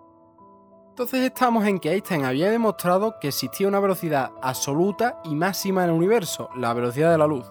Entonces 0.96 1.20
estamos 1.20 1.66
en 1.66 1.78
que 1.78 1.92
Einstein 1.92 2.24
había 2.24 2.50
demostrado 2.50 3.20
que 3.20 3.28
existía 3.28 3.68
una 3.68 3.80
velocidad 3.80 4.30
absoluta 4.40 5.20
y 5.24 5.34
máxima 5.34 5.84
en 5.84 5.90
el 5.90 5.96
universo, 5.96 6.48
la 6.56 6.72
velocidad 6.72 7.10
de 7.10 7.18
la 7.18 7.26
luz. 7.26 7.44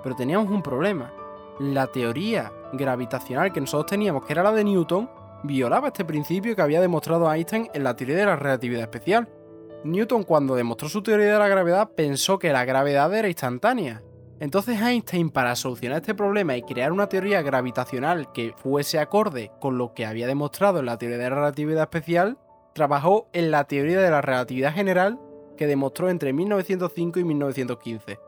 Pero 0.00 0.14
teníamos 0.14 0.48
un 0.48 0.62
problema. 0.62 1.12
La 1.58 1.88
teoría 1.88 2.52
gravitacional 2.72 3.52
que 3.52 3.60
nosotros 3.60 3.90
teníamos, 3.90 4.24
que 4.24 4.32
era 4.32 4.44
la 4.44 4.52
de 4.52 4.62
Newton, 4.62 5.10
violaba 5.42 5.88
este 5.88 6.04
principio 6.04 6.54
que 6.54 6.62
había 6.62 6.80
demostrado 6.80 7.28
Einstein 7.28 7.68
en 7.74 7.82
la 7.82 7.96
teoría 7.96 8.14
de 8.14 8.26
la 8.26 8.36
relatividad 8.36 8.82
especial. 8.82 9.28
Newton 9.82 10.22
cuando 10.22 10.54
demostró 10.54 10.88
su 10.88 11.02
teoría 11.02 11.32
de 11.32 11.38
la 11.40 11.48
gravedad 11.48 11.90
pensó 11.96 12.38
que 12.38 12.52
la 12.52 12.64
gravedad 12.64 13.12
era 13.12 13.26
instantánea. 13.26 14.04
Entonces 14.38 14.80
Einstein 14.80 15.30
para 15.30 15.56
solucionar 15.56 16.02
este 16.02 16.14
problema 16.14 16.56
y 16.56 16.62
crear 16.62 16.92
una 16.92 17.08
teoría 17.08 17.42
gravitacional 17.42 18.30
que 18.30 18.54
fuese 18.56 19.00
acorde 19.00 19.50
con 19.60 19.78
lo 19.78 19.94
que 19.94 20.06
había 20.06 20.28
demostrado 20.28 20.78
en 20.78 20.86
la 20.86 20.96
teoría 20.96 21.18
de 21.18 21.28
la 21.28 21.34
relatividad 21.34 21.82
especial, 21.82 22.38
trabajó 22.78 23.28
en 23.32 23.50
la 23.50 23.64
teoría 23.64 24.00
de 24.00 24.10
la 24.10 24.22
relatividad 24.22 24.72
general 24.72 25.18
que 25.56 25.66
demostró 25.66 26.10
entre 26.10 26.32
1905 26.32 27.18
y 27.18 27.24
1915. 27.24 28.20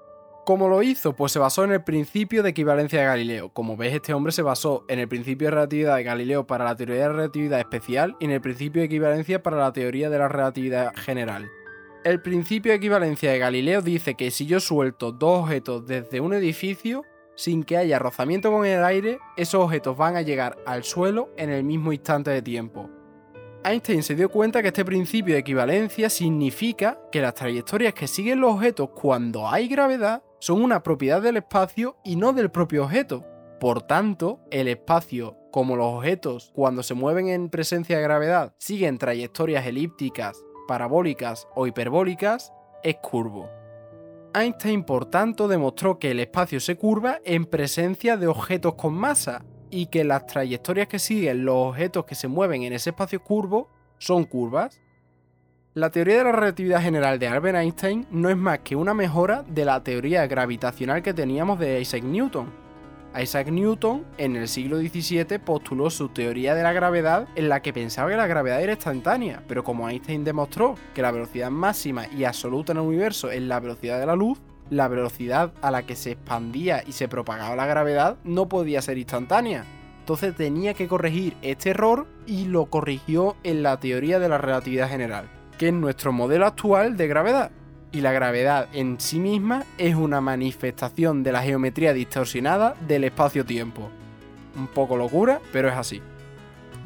¿Cómo 0.45 0.69
lo 0.69 0.83
hizo? 0.83 1.15
Pues 1.15 1.31
se 1.31 1.39
basó 1.39 1.63
en 1.63 1.71
el 1.71 1.85
principio 1.85 2.43
de 2.43 2.51
equivalencia 2.51 2.99
de 2.99 3.07
Galileo. 3.07 3.51
Como 3.51 3.77
ves, 3.77 3.95
este 3.95 4.13
hombre 4.13 4.33
se 4.33 4.43
basó 4.43 4.85
en 4.89 4.99
el 4.99 5.07
principio 5.07 5.47
de 5.47 5.53
relatividad 5.53 5.95
de 5.95 6.03
Galileo 6.03 6.49
para 6.49 6.65
la 6.65 6.75
teoría 6.75 6.97
de 6.97 7.03
la 7.03 7.13
relatividad 7.15 7.61
especial 7.61 8.17
y 8.19 8.25
en 8.25 8.33
el 8.33 8.41
principio 8.41 8.81
de 8.83 8.87
equivalencia 8.87 9.41
para 9.41 9.59
la 9.59 9.73
teoría 9.73 10.11
de 10.11 10.19
la 10.19 10.27
relatividad 10.27 10.93
general. 10.97 11.49
El 12.03 12.21
principio 12.21 12.73
de 12.73 12.79
equivalencia 12.79 13.31
de 13.31 13.39
Galileo 13.39 13.83
dice 13.83 14.17
que 14.17 14.33
si 14.33 14.47
yo 14.47 14.59
suelto 14.59 15.13
dos 15.13 15.45
objetos 15.45 15.87
desde 15.87 16.21
un 16.21 16.35
edificio, 16.35 17.05
sin 17.37 17.63
que 17.63 17.77
haya 17.77 18.01
rozamiento 18.01 18.51
con 18.51 18.67
el 18.67 18.83
aire, 18.83 19.21
esos 19.37 19.63
objetos 19.63 19.97
van 19.97 20.17
a 20.17 20.23
llegar 20.23 20.59
al 20.67 20.83
suelo 20.83 21.31
en 21.37 21.51
el 21.51 21.63
mismo 21.63 21.93
instante 21.93 22.33
de 22.33 22.43
tiempo. 22.43 22.91
Einstein 23.63 24.03
se 24.03 24.15
dio 24.15 24.31
cuenta 24.31 24.63
que 24.63 24.69
este 24.69 24.87
principio 24.87 25.35
de 25.35 25.41
equivalencia 25.41 26.09
significa 26.09 26.99
que 27.13 27.21
las 27.21 27.35
trayectorias 27.35 27.93
que 27.93 28.09
siguen 28.09 28.41
los 28.41 28.55
objetos 28.55 28.91
cuando 28.95 29.49
hay 29.49 29.69
gravedad 29.69 30.23
son 30.39 30.63
una 30.63 30.83
propiedad 30.83 31.21
del 31.21 31.37
espacio 31.37 31.99
y 32.03 32.17
no 32.17 32.33
del 32.33 32.51
propio 32.51 32.85
objeto. 32.85 33.27
Por 33.61 33.83
tanto, 33.83 34.41
el 34.51 34.67
espacio, 34.69 35.37
como 35.51 35.77
los 35.77 35.93
objetos 35.93 36.51
cuando 36.55 36.83
se 36.83 36.95
mueven 36.95 37.29
en 37.29 37.51
presencia 37.51 37.99
de 37.99 38.03
gravedad, 38.03 38.55
siguen 38.57 38.97
trayectorias 38.97 39.67
elípticas, 39.67 40.43
parabólicas 40.67 41.47
o 41.55 41.67
hiperbólicas, 41.67 42.55
es 42.83 42.97
curvo. 43.03 43.51
Einstein, 44.33 44.85
por 44.85 45.05
tanto, 45.05 45.49
demostró 45.49 45.99
que 45.99 46.13
el 46.13 46.21
espacio 46.21 46.61
se 46.61 46.77
curva 46.77 47.19
en 47.25 47.45
presencia 47.45 48.17
de 48.17 48.29
objetos 48.29 48.75
con 48.77 48.95
masa, 48.95 49.45
y 49.71 49.87
que 49.87 50.05
las 50.05 50.27
trayectorias 50.27 50.89
que 50.89 50.99
siguen 50.99 51.45
los 51.45 51.69
objetos 51.69 52.05
que 52.05 52.15
se 52.15 52.29
mueven 52.29 52.63
en 52.63 52.73
ese 52.73 52.91
espacio 52.91 53.23
curvo 53.23 53.69
son 53.99 54.25
curvas. 54.25 54.81
La 55.75 55.91
teoría 55.91 56.19
de 56.19 56.25
la 56.25 56.33
relatividad 56.33 56.83
general 56.83 57.19
de 57.19 57.29
Albert 57.29 57.59
Einstein 57.59 58.07
no 58.11 58.29
es 58.29 58.37
más 58.37 58.59
que 58.61 58.75
una 58.75 58.93
mejora 58.93 59.45
de 59.47 59.65
la 59.65 59.83
teoría 59.85 60.27
gravitacional 60.27 61.03
que 61.03 61.15
teníamos 61.15 61.61
de 61.61 61.81
Isaac 61.81 62.03
Newton. 62.03 62.53
Isaac 63.21 63.49
Newton 63.49 64.05
en 64.19 64.37
el 64.37 64.47
siglo 64.47 64.79
XVII 64.79 65.39
postuló 65.39 65.91
su 65.91 66.09
teoría 66.11 66.55
de 66.55 66.63
la 66.63 66.73
gravedad 66.73 67.29
en 67.35 67.49
la 67.49 67.61
que 67.61 67.73
pensaba 67.73 68.11
que 68.11 68.17
la 68.17 68.27
gravedad 68.27 68.63
era 68.63 68.73
instantánea, 68.73 69.43
pero 69.49 69.65
como 69.65 69.89
Einstein 69.89 70.25
demostró 70.25 70.77
que 70.95 71.03
la 71.03 71.11
velocidad 71.11 71.51
máxima 71.51 72.07
y 72.09 72.25
absoluta 72.25 72.73
en 72.73 72.79
el 72.79 72.85
universo 72.85 73.31
es 73.31 73.43
la 73.43 73.59
velocidad 73.59 73.99
de 73.99 74.07
la 74.07 74.15
luz, 74.17 74.41
la 74.71 74.89
velocidad 74.89 75.53
a 75.61 75.71
la 75.71 75.83
que 75.83 75.97
se 75.97 76.13
expandía 76.13 76.83
y 76.87 76.93
se 76.93 77.09
propagaba 77.09 77.57
la 77.57 77.67
gravedad 77.67 78.17
no 78.25 78.49
podía 78.49 78.81
ser 78.81 78.99
instantánea. 78.99 79.65
Entonces 80.01 80.35
tenía 80.35 80.75
que 80.75 80.89
corregir 80.89 81.37
este 81.43 81.71
error 81.71 82.07
y 82.27 82.47
lo 82.47 82.67
corrigió 82.67 83.37
en 83.43 83.63
la 83.63 83.79
teoría 83.79 84.19
de 84.19 84.29
la 84.29 84.39
relatividad 84.39 84.89
general, 84.89 85.29
que 85.59 85.69
es 85.69 85.75
nuestro 85.75 86.13
modelo 86.13 86.47
actual 86.47 86.97
de 86.97 87.09
gravedad. 87.09 87.51
Y 87.93 88.01
la 88.01 88.13
gravedad 88.13 88.69
en 88.73 89.01
sí 89.01 89.19
misma 89.19 89.65
es 89.77 89.97
una 89.97 90.21
manifestación 90.21 91.23
de 91.23 91.33
la 91.33 91.43
geometría 91.43 91.93
distorsionada 91.93 92.75
del 92.87 93.05
espacio-tiempo. 93.05 93.91
Un 94.57 94.69
poco 94.69 94.97
locura, 94.97 95.41
pero 95.53 95.69
es 95.69 95.75
así. 95.75 96.01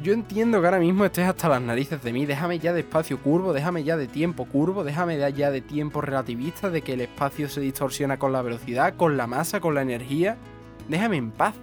Yo 0.01 0.13
entiendo 0.13 0.59
que 0.59 0.67
ahora 0.67 0.79
mismo 0.79 1.05
estés 1.05 1.27
hasta 1.27 1.49
las 1.49 1.61
narices 1.61 2.03
de 2.03 2.13
mí, 2.13 2.25
déjame 2.25 2.59
ya 2.59 2.73
de 2.73 2.81
espacio 2.81 3.19
curvo, 3.19 3.53
déjame 3.53 3.83
ya 3.83 3.97
de 3.97 4.07
tiempo 4.07 4.45
curvo, 4.45 4.83
déjame 4.83 5.17
ya 5.31 5.49
de 5.49 5.61
tiempo 5.61 6.01
relativista, 6.01 6.69
de 6.69 6.81
que 6.81 6.93
el 6.93 7.01
espacio 7.01 7.47
se 7.49 7.61
distorsiona 7.61 8.19
con 8.19 8.33
la 8.33 8.41
velocidad, 8.41 8.95
con 8.95 9.17
la 9.17 9.25
masa, 9.25 9.61
con 9.61 9.73
la 9.73 9.81
energía. 9.81 10.37
Déjame 10.89 11.17
en 11.17 11.31
paz. 11.31 11.55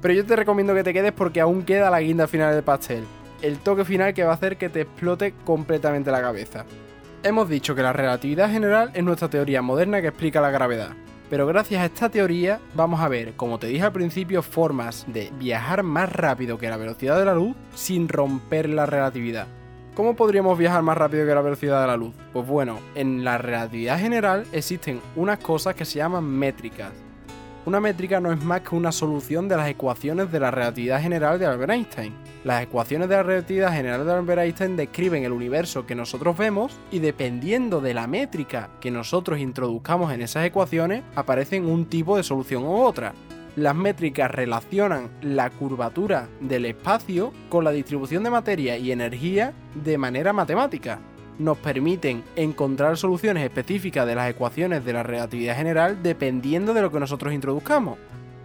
Pero 0.00 0.14
yo 0.14 0.26
te 0.26 0.36
recomiendo 0.36 0.74
que 0.74 0.84
te 0.84 0.92
quedes 0.92 1.12
porque 1.12 1.40
aún 1.40 1.64
queda 1.64 1.90
la 1.90 2.00
guinda 2.00 2.28
final 2.28 2.54
del 2.54 2.62
pastel. 2.62 3.04
El 3.40 3.58
toque 3.58 3.84
final 3.84 4.14
que 4.14 4.24
va 4.24 4.32
a 4.32 4.34
hacer 4.34 4.56
que 4.56 4.68
te 4.68 4.82
explote 4.82 5.34
completamente 5.44 6.10
la 6.10 6.20
cabeza. 6.20 6.66
Hemos 7.22 7.48
dicho 7.48 7.74
que 7.74 7.82
la 7.82 7.94
relatividad 7.94 8.50
general 8.50 8.90
es 8.92 9.02
nuestra 9.02 9.30
teoría 9.30 9.62
moderna 9.62 10.02
que 10.02 10.08
explica 10.08 10.42
la 10.42 10.50
gravedad. 10.50 10.90
Pero 11.34 11.48
gracias 11.48 11.82
a 11.82 11.86
esta 11.86 12.08
teoría 12.08 12.60
vamos 12.76 13.00
a 13.00 13.08
ver, 13.08 13.34
como 13.34 13.58
te 13.58 13.66
dije 13.66 13.82
al 13.82 13.92
principio, 13.92 14.40
formas 14.40 15.04
de 15.08 15.32
viajar 15.36 15.82
más 15.82 16.12
rápido 16.12 16.58
que 16.58 16.70
la 16.70 16.76
velocidad 16.76 17.18
de 17.18 17.24
la 17.24 17.34
luz 17.34 17.56
sin 17.74 18.08
romper 18.08 18.68
la 18.68 18.86
relatividad. 18.86 19.48
¿Cómo 19.96 20.14
podríamos 20.14 20.56
viajar 20.56 20.84
más 20.84 20.96
rápido 20.96 21.26
que 21.26 21.34
la 21.34 21.40
velocidad 21.40 21.80
de 21.80 21.88
la 21.88 21.96
luz? 21.96 22.14
Pues 22.32 22.46
bueno, 22.46 22.78
en 22.94 23.24
la 23.24 23.38
relatividad 23.38 23.98
general 23.98 24.46
existen 24.52 25.00
unas 25.16 25.40
cosas 25.40 25.74
que 25.74 25.84
se 25.84 25.98
llaman 25.98 26.22
métricas. 26.22 26.92
Una 27.66 27.80
métrica 27.80 28.20
no 28.20 28.30
es 28.30 28.44
más 28.44 28.60
que 28.60 28.74
una 28.74 28.92
solución 28.92 29.48
de 29.48 29.56
las 29.56 29.70
ecuaciones 29.70 30.30
de 30.30 30.38
la 30.38 30.50
relatividad 30.50 31.00
general 31.00 31.38
de 31.38 31.46
Albert 31.46 31.72
Einstein. 31.72 32.12
Las 32.44 32.62
ecuaciones 32.62 33.08
de 33.08 33.14
la 33.16 33.22
relatividad 33.22 33.72
general 33.72 34.04
de 34.04 34.12
Albert 34.12 34.42
Einstein 34.42 34.76
describen 34.76 35.24
el 35.24 35.32
universo 35.32 35.86
que 35.86 35.94
nosotros 35.94 36.36
vemos 36.36 36.78
y 36.90 36.98
dependiendo 36.98 37.80
de 37.80 37.94
la 37.94 38.06
métrica 38.06 38.68
que 38.82 38.90
nosotros 38.90 39.38
introduzcamos 39.38 40.12
en 40.12 40.20
esas 40.20 40.44
ecuaciones, 40.44 41.04
aparecen 41.16 41.64
un 41.64 41.86
tipo 41.86 42.18
de 42.18 42.22
solución 42.22 42.64
u 42.64 42.82
otra. 42.82 43.14
Las 43.56 43.74
métricas 43.74 44.30
relacionan 44.30 45.08
la 45.22 45.48
curvatura 45.48 46.28
del 46.42 46.66
espacio 46.66 47.32
con 47.48 47.64
la 47.64 47.70
distribución 47.70 48.24
de 48.24 48.30
materia 48.30 48.76
y 48.76 48.92
energía 48.92 49.54
de 49.74 49.96
manera 49.96 50.34
matemática 50.34 50.98
nos 51.38 51.58
permiten 51.58 52.22
encontrar 52.36 52.96
soluciones 52.96 53.44
específicas 53.44 54.06
de 54.06 54.14
las 54.14 54.30
ecuaciones 54.30 54.84
de 54.84 54.92
la 54.92 55.02
relatividad 55.02 55.56
general 55.56 56.02
dependiendo 56.02 56.74
de 56.74 56.82
lo 56.82 56.90
que 56.90 57.00
nosotros 57.00 57.32
introduzcamos. 57.32 57.98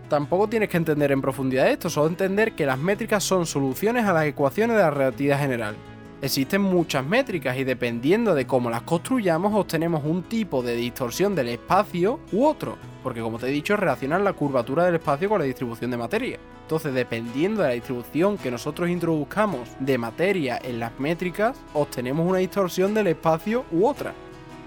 Tampoco 0.09 0.49
tienes 0.49 0.69
que 0.69 0.77
entender 0.77 1.11
en 1.11 1.21
profundidad 1.21 1.69
esto, 1.69 1.89
solo 1.89 2.07
entender 2.07 2.53
que 2.53 2.65
las 2.65 2.79
métricas 2.79 3.23
son 3.23 3.45
soluciones 3.45 4.05
a 4.05 4.13
las 4.13 4.25
ecuaciones 4.25 4.75
de 4.75 4.81
la 4.81 4.89
relatividad 4.89 5.39
general. 5.39 5.75
Existen 6.21 6.61
muchas 6.61 7.05
métricas 7.05 7.57
y 7.57 7.63
dependiendo 7.63 8.35
de 8.35 8.45
cómo 8.45 8.69
las 8.69 8.81
construyamos 8.81 9.53
obtenemos 9.55 10.03
un 10.03 10.23
tipo 10.23 10.61
de 10.61 10.75
distorsión 10.75 11.33
del 11.33 11.47
espacio 11.47 12.19
u 12.33 12.45
otro, 12.45 12.77
porque 13.03 13.21
como 13.21 13.39
te 13.39 13.47
he 13.47 13.51
dicho 13.51 13.77
relacionan 13.77 14.25
la 14.25 14.33
curvatura 14.33 14.83
del 14.83 14.95
espacio 14.95 15.29
con 15.29 15.39
la 15.39 15.45
distribución 15.45 15.91
de 15.91 15.97
materia. 15.97 16.37
Entonces, 16.63 16.93
dependiendo 16.93 17.61
de 17.61 17.69
la 17.69 17.73
distribución 17.73 18.37
que 18.37 18.51
nosotros 18.51 18.89
introduzcamos 18.89 19.69
de 19.79 19.97
materia 19.97 20.59
en 20.61 20.79
las 20.79 20.99
métricas, 20.99 21.57
obtenemos 21.73 22.27
una 22.27 22.39
distorsión 22.39 22.93
del 22.93 23.07
espacio 23.07 23.63
u 23.71 23.87
otra. 23.87 24.13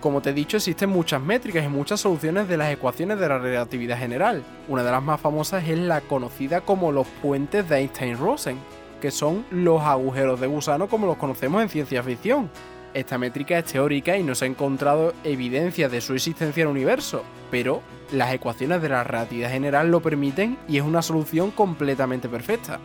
Como 0.00 0.22
te 0.22 0.30
he 0.30 0.32
dicho, 0.32 0.56
existen 0.56 0.88
muchas 0.88 1.20
métricas 1.20 1.64
y 1.64 1.68
muchas 1.68 2.00
soluciones 2.00 2.48
de 2.48 2.56
las 2.56 2.72
ecuaciones 2.72 3.20
de 3.20 3.28
la 3.28 3.38
relatividad 3.38 3.98
general. 3.98 4.42
Una 4.68 4.82
de 4.82 4.90
las 4.90 5.02
más 5.02 5.20
famosas 5.20 5.68
es 5.68 5.78
la 5.78 6.00
conocida 6.00 6.62
como 6.62 6.90
los 6.90 7.06
puentes 7.06 7.68
de 7.68 7.76
Einstein-Rosen, 7.76 8.56
que 9.02 9.10
son 9.10 9.44
los 9.50 9.82
agujeros 9.82 10.40
de 10.40 10.46
gusano 10.46 10.88
como 10.88 11.06
los 11.06 11.16
conocemos 11.16 11.60
en 11.60 11.68
ciencia 11.68 12.04
ficción. 12.04 12.48
Esta 12.94 13.18
métrica 13.18 13.58
es 13.58 13.64
teórica 13.64 14.16
y 14.16 14.22
no 14.22 14.36
se 14.36 14.44
ha 14.44 14.48
encontrado 14.48 15.12
evidencia 15.24 15.88
de 15.88 16.00
su 16.00 16.14
existencia 16.14 16.62
en 16.62 16.68
el 16.68 16.72
universo, 16.72 17.24
pero 17.50 17.82
las 18.12 18.32
ecuaciones 18.32 18.80
de 18.80 18.90
la 18.90 19.02
relatividad 19.02 19.50
general 19.50 19.90
lo 19.90 20.00
permiten 20.00 20.56
y 20.68 20.76
es 20.76 20.84
una 20.84 21.02
solución 21.02 21.50
completamente 21.50 22.28
perfecta. 22.28 22.78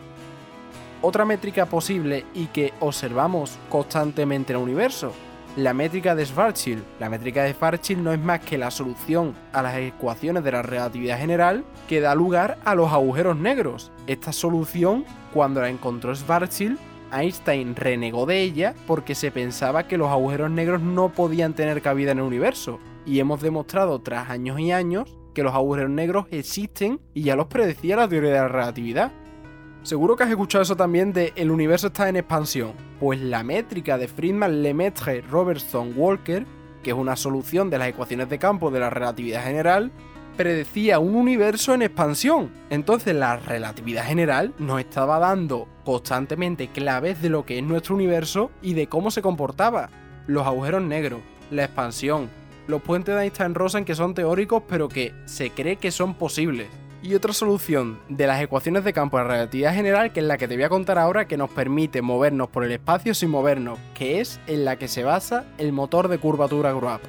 Otra 1.02 1.24
métrica 1.24 1.66
posible 1.66 2.26
y 2.34 2.46
que 2.46 2.72
observamos 2.80 3.56
constantemente 3.68 4.52
en 4.52 4.58
el 4.58 4.64
universo 4.64 5.12
la 5.56 5.74
métrica 5.74 6.14
de 6.14 6.24
Schwarzschild. 6.24 6.82
La 7.00 7.08
métrica 7.08 7.42
de 7.42 7.52
Schwarzschild 7.52 8.02
no 8.02 8.12
es 8.12 8.20
más 8.20 8.40
que 8.40 8.58
la 8.58 8.70
solución 8.70 9.34
a 9.52 9.62
las 9.62 9.76
ecuaciones 9.76 10.44
de 10.44 10.52
la 10.52 10.62
relatividad 10.62 11.18
general 11.18 11.64
que 11.88 12.00
da 12.00 12.14
lugar 12.14 12.58
a 12.64 12.74
los 12.74 12.92
agujeros 12.92 13.36
negros. 13.36 13.90
Esta 14.06 14.32
solución, 14.32 15.04
cuando 15.32 15.60
la 15.60 15.68
encontró 15.68 16.14
Schwarzschild, 16.14 16.78
Einstein 17.12 17.74
renegó 17.74 18.26
de 18.26 18.42
ella 18.42 18.74
porque 18.86 19.14
se 19.14 19.30
pensaba 19.30 19.88
que 19.88 19.98
los 19.98 20.08
agujeros 20.08 20.50
negros 20.50 20.82
no 20.82 21.10
podían 21.10 21.54
tener 21.54 21.80
cabida 21.82 22.12
en 22.12 22.18
el 22.18 22.24
universo. 22.24 22.78
Y 23.06 23.20
hemos 23.20 23.40
demostrado 23.40 24.00
tras 24.00 24.30
años 24.30 24.60
y 24.60 24.72
años 24.72 25.16
que 25.34 25.42
los 25.42 25.54
agujeros 25.54 25.90
negros 25.90 26.26
existen 26.30 27.00
y 27.14 27.22
ya 27.22 27.36
los 27.36 27.46
predecía 27.46 27.96
la 27.96 28.08
teoría 28.08 28.30
de 28.32 28.38
la 28.38 28.48
relatividad. 28.48 29.12
Seguro 29.82 30.16
que 30.16 30.24
has 30.24 30.30
escuchado 30.30 30.62
eso 30.62 30.76
también 30.76 31.12
de 31.12 31.32
el 31.36 31.50
universo 31.50 31.86
está 31.86 32.08
en 32.08 32.16
expansión. 32.16 32.72
Pues 33.00 33.20
la 33.20 33.42
métrica 33.42 33.96
de 33.96 34.08
Friedman, 34.08 34.62
Lemaitre, 34.62 35.22
Robertson, 35.22 35.92
Walker, 35.96 36.44
que 36.82 36.90
es 36.90 36.96
una 36.96 37.16
solución 37.16 37.70
de 37.70 37.78
las 37.78 37.88
ecuaciones 37.88 38.28
de 38.28 38.38
campo 38.38 38.70
de 38.70 38.80
la 38.80 38.90
relatividad 38.90 39.44
general, 39.44 39.90
predecía 40.36 40.98
un 40.98 41.16
universo 41.16 41.74
en 41.74 41.82
expansión. 41.82 42.50
Entonces 42.70 43.14
la 43.14 43.36
relatividad 43.36 44.04
general 44.04 44.54
nos 44.58 44.80
estaba 44.80 45.18
dando 45.18 45.68
constantemente 45.84 46.68
claves 46.68 47.20
de 47.20 47.28
lo 47.28 47.44
que 47.44 47.58
es 47.58 47.64
nuestro 47.64 47.94
universo 47.94 48.50
y 48.62 48.74
de 48.74 48.88
cómo 48.88 49.10
se 49.10 49.22
comportaba. 49.22 49.90
Los 50.26 50.46
agujeros 50.46 50.82
negros, 50.82 51.20
la 51.50 51.64
expansión, 51.64 52.28
los 52.68 52.82
puentes 52.82 53.16
de 53.16 53.22
Einstein-Rosen 53.22 53.84
que 53.84 53.94
son 53.94 54.14
teóricos 54.14 54.62
pero 54.68 54.88
que 54.88 55.12
se 55.24 55.50
cree 55.50 55.76
que 55.76 55.90
son 55.90 56.14
posibles. 56.14 56.68
Y 57.00 57.14
otra 57.14 57.32
solución 57.32 58.00
de 58.08 58.26
las 58.26 58.42
ecuaciones 58.42 58.82
de 58.82 58.92
campo 58.92 59.18
de 59.18 59.24
la 59.24 59.30
relatividad 59.30 59.72
general, 59.72 60.12
que 60.12 60.18
es 60.18 60.26
la 60.26 60.36
que 60.36 60.48
te 60.48 60.56
voy 60.56 60.64
a 60.64 60.68
contar 60.68 60.98
ahora, 60.98 61.28
que 61.28 61.36
nos 61.36 61.48
permite 61.50 62.02
movernos 62.02 62.48
por 62.48 62.64
el 62.64 62.72
espacio 62.72 63.14
sin 63.14 63.30
movernos, 63.30 63.78
que 63.94 64.20
es 64.20 64.40
en 64.48 64.64
la 64.64 64.76
que 64.76 64.88
se 64.88 65.04
basa 65.04 65.46
el 65.58 65.72
motor 65.72 66.08
de 66.08 66.18
curvatura 66.18 66.72
Gruap. 66.72 67.00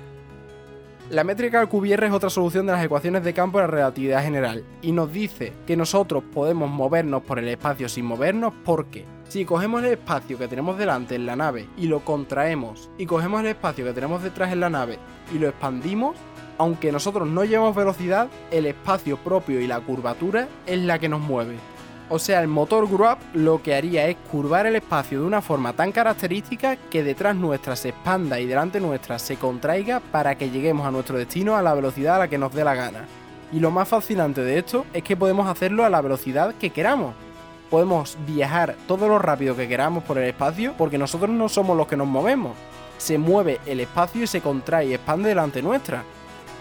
La 1.09 1.23
métrica 1.23 1.59
Alcubierre 1.59 2.05
es 2.05 2.13
otra 2.13 2.29
solución 2.29 2.67
de 2.67 2.73
las 2.73 2.85
ecuaciones 2.85 3.23
de 3.23 3.33
campo 3.33 3.57
de 3.57 3.63
la 3.63 3.71
relatividad 3.71 4.23
general, 4.23 4.63
y 4.83 4.91
nos 4.91 5.11
dice 5.11 5.53
que 5.65 5.75
nosotros 5.75 6.23
podemos 6.31 6.69
movernos 6.69 7.23
por 7.23 7.39
el 7.39 7.47
espacio 7.47 7.89
sin 7.89 8.05
movernos 8.05 8.53
porque 8.63 9.05
si 9.27 9.43
cogemos 9.43 9.83
el 9.83 9.93
espacio 9.93 10.37
que 10.37 10.47
tenemos 10.47 10.77
delante 10.77 11.15
en 11.15 11.25
la 11.25 11.35
nave 11.35 11.67
y 11.77 11.87
lo 11.87 12.05
contraemos, 12.05 12.91
y 12.99 13.07
cogemos 13.07 13.41
el 13.41 13.47
espacio 13.47 13.85
que 13.85 13.93
tenemos 13.93 14.21
detrás 14.21 14.51
en 14.51 14.59
la 14.59 14.69
nave 14.69 14.99
y 15.33 15.39
lo 15.39 15.49
expandimos, 15.49 16.15
aunque 16.59 16.91
nosotros 16.91 17.27
no 17.27 17.45
llevamos 17.45 17.73
velocidad, 17.73 18.27
el 18.51 18.65
espacio 18.65 19.17
propio 19.17 19.61
y 19.61 19.67
la 19.67 19.79
curvatura 19.79 20.49
es 20.67 20.77
la 20.77 20.99
que 20.99 21.09
nos 21.09 21.21
mueve. 21.21 21.55
O 22.09 22.19
sea, 22.19 22.41
el 22.41 22.49
motor 22.49 22.89
Gruap 22.89 23.19
lo 23.33 23.63
que 23.63 23.75
haría 23.75 24.07
es 24.07 24.17
curvar 24.29 24.65
el 24.65 24.75
espacio 24.75 25.21
de 25.21 25.25
una 25.25 25.41
forma 25.41 25.73
tan 25.73 25.91
característica 25.93 26.75
que 26.75 27.01
detrás 27.01 27.35
nuestra 27.35 27.75
se 27.75 27.89
expanda 27.89 28.39
y 28.39 28.45
delante 28.45 28.81
nuestra 28.81 29.19
se 29.19 29.37
contraiga 29.37 30.01
para 30.11 30.35
que 30.35 30.49
lleguemos 30.49 30.85
a 30.85 30.91
nuestro 30.91 31.17
destino 31.17 31.55
a 31.55 31.61
la 31.61 31.73
velocidad 31.73 32.15
a 32.15 32.19
la 32.19 32.27
que 32.27 32.37
nos 32.37 32.53
dé 32.53 32.63
la 32.65 32.75
gana. 32.75 33.05
Y 33.53 33.61
lo 33.61 33.71
más 33.71 33.87
fascinante 33.87 34.41
de 34.41 34.59
esto 34.59 34.85
es 34.93 35.03
que 35.03 35.15
podemos 35.15 35.47
hacerlo 35.47 35.85
a 35.85 35.89
la 35.89 36.01
velocidad 36.01 36.55
que 36.55 36.71
queramos. 36.71 37.13
Podemos 37.69 38.17
viajar 38.27 38.75
todo 38.85 39.07
lo 39.07 39.17
rápido 39.17 39.55
que 39.55 39.69
queramos 39.69 40.03
por 40.03 40.17
el 40.17 40.27
espacio 40.27 40.73
porque 40.77 40.97
nosotros 40.97 41.29
no 41.29 41.47
somos 41.47 41.77
los 41.77 41.87
que 41.87 41.95
nos 41.95 42.07
movemos. 42.07 42.57
Se 42.97 43.17
mueve 43.17 43.59
el 43.65 43.79
espacio 43.79 44.23
y 44.23 44.27
se 44.27 44.41
contrae 44.41 44.87
y 44.87 44.93
expande 44.93 45.29
delante 45.29 45.61
nuestra 45.61 46.03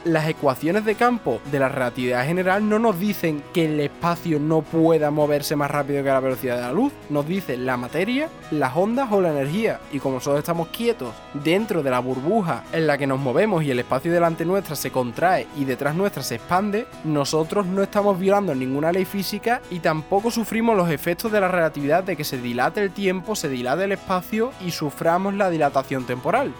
las 0.04 0.28
ecuaciones 0.28 0.84
de 0.84 0.94
campo 0.94 1.40
de 1.50 1.58
la 1.58 1.68
relatividad 1.68 2.24
general 2.24 2.68
no 2.68 2.78
nos 2.78 2.98
dicen 2.98 3.42
que 3.52 3.66
el 3.66 3.80
espacio 3.80 4.38
no 4.38 4.62
pueda 4.62 5.10
moverse 5.10 5.56
más 5.56 5.70
rápido 5.70 6.02
que 6.02 6.08
la 6.08 6.20
velocidad 6.20 6.56
de 6.56 6.62
la 6.62 6.72
luz, 6.72 6.92
nos 7.10 7.26
dicen 7.26 7.66
la 7.66 7.76
materia, 7.76 8.28
las 8.50 8.76
ondas 8.76 9.10
o 9.10 9.20
la 9.20 9.30
energía. 9.30 9.80
Y 9.92 9.98
como 9.98 10.16
nosotros 10.16 10.40
estamos 10.40 10.68
quietos 10.68 11.14
dentro 11.34 11.82
de 11.82 11.90
la 11.90 11.98
burbuja 11.98 12.64
en 12.72 12.86
la 12.86 12.98
que 12.98 13.06
nos 13.06 13.20
movemos 13.20 13.62
y 13.64 13.70
el 13.70 13.78
espacio 13.78 14.12
delante 14.12 14.44
nuestra 14.44 14.76
se 14.76 14.90
contrae 14.90 15.46
y 15.56 15.64
detrás 15.64 15.94
nuestra 15.94 16.22
se 16.22 16.36
expande, 16.36 16.86
nosotros 17.04 17.66
no 17.66 17.82
estamos 17.82 18.18
violando 18.18 18.54
ninguna 18.54 18.92
ley 18.92 19.04
física 19.04 19.60
y 19.70 19.80
tampoco 19.80 20.30
sufrimos 20.30 20.76
los 20.76 20.90
efectos 20.90 21.32
de 21.32 21.40
la 21.40 21.48
relatividad 21.48 22.04
de 22.04 22.16
que 22.16 22.24
se 22.24 22.38
dilate 22.38 22.82
el 22.82 22.90
tiempo, 22.90 23.36
se 23.36 23.48
dilate 23.48 23.84
el 23.84 23.92
espacio 23.92 24.52
y 24.64 24.70
suframos 24.70 25.34
la 25.34 25.50
dilatación 25.50 26.04
temporal. 26.04 26.52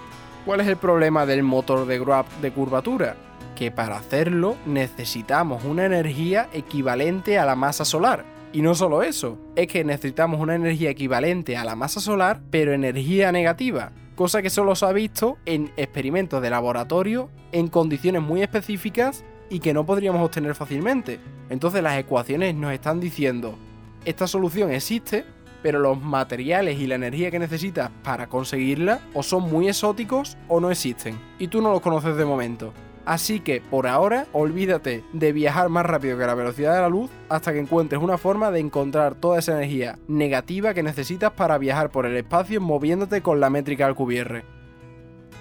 ¿Cuál 0.45 0.61
es 0.61 0.67
el 0.69 0.77
problema 0.77 1.27
del 1.27 1.43
motor 1.43 1.87
de 1.87 1.99
Gruap 1.99 2.27
de 2.41 2.51
curvatura? 2.53 3.17
Que 3.59 3.73
para 3.73 3.97
hacerlo 3.97 4.57
necesitamos 4.67 5.65
una 5.65 5.85
energía 5.85 6.49
equivalente 6.53 7.41
a 7.41 7.45
la 7.45 7.57
masa 7.57 7.85
solar. 7.85 8.25
Y 8.53 8.63
no 8.63 8.77
solo 8.77 9.03
eso, 9.03 9.37
es 9.57 9.67
que 9.67 9.83
necesitamos 9.83 10.39
una 10.39 10.55
energía 10.55 10.91
equivalente 10.91 11.57
a 11.57 11.65
la 11.65 11.75
masa 11.75 11.99
solar, 11.99 12.41
pero 12.53 12.73
energía 12.73 13.33
negativa, 13.33 13.91
cosa 14.15 14.43
que 14.43 14.49
solo 14.49 14.77
se 14.77 14.87
ha 14.87 14.93
visto 14.93 15.39
en 15.45 15.73
experimentos 15.77 16.41
de 16.41 16.51
laboratorio 16.51 17.31
en 17.51 17.67
condiciones 17.67 18.23
muy 18.23 18.43
específicas 18.43 19.25
y 19.51 19.59
que 19.59 19.75
no 19.75 19.85
podríamos 19.85 20.23
obtener 20.23 20.55
fácilmente. 20.55 21.19
Entonces 21.51 21.83
las 21.83 21.99
ecuaciones 21.99 22.55
nos 22.55 22.73
están 22.73 23.01
diciendo, 23.01 23.59
esta 24.05 24.29
solución 24.29 24.71
existe, 24.71 25.25
pero 25.65 25.81
los 25.81 26.01
materiales 26.01 26.79
y 26.79 26.87
la 26.87 26.95
energía 26.95 27.33
que 27.33 27.41
necesitas 27.41 27.91
para 28.05 28.29
conseguirla 28.29 29.01
o 29.15 29.25
son 29.25 29.51
muy 29.51 29.67
exóticos 29.67 30.37
o 30.47 30.61
no 30.61 30.71
existen, 30.71 31.19
y 31.41 31.49
tú 31.49 31.61
no 31.61 31.73
los 31.73 31.81
conoces 31.81 32.17
de 32.17 32.25
momento. 32.25 32.73
Así 33.09 33.41
que 33.41 33.63
por 33.63 33.87
ahora, 33.87 34.27
olvídate 34.35 35.03
de 35.15 35.33
viajar 35.33 35.71
más 35.71 35.87
rápido 35.87 36.19
que 36.19 36.27
la 36.27 36.35
velocidad 36.35 36.75
de 36.75 36.83
la 36.83 36.91
luz 36.91 37.09
hasta 37.31 37.55
que 37.55 37.59
encuentres 37.59 38.03
una 38.03 38.19
forma 38.19 38.51
de 38.51 38.61
encontrar 38.61 39.15
toda 39.15 39.39
esa 39.39 39.53
energía 39.53 39.99
negativa 40.09 40.75
que 40.75 40.83
necesitas 40.83 41.33
para 41.33 41.57
viajar 41.57 41.91
por 41.91 42.05
el 42.05 42.15
espacio 42.19 42.61
moviéndote 42.61 43.23
con 43.23 43.41
la 43.41 43.49
métrica 43.49 43.87
Alcubierre. 43.87 44.45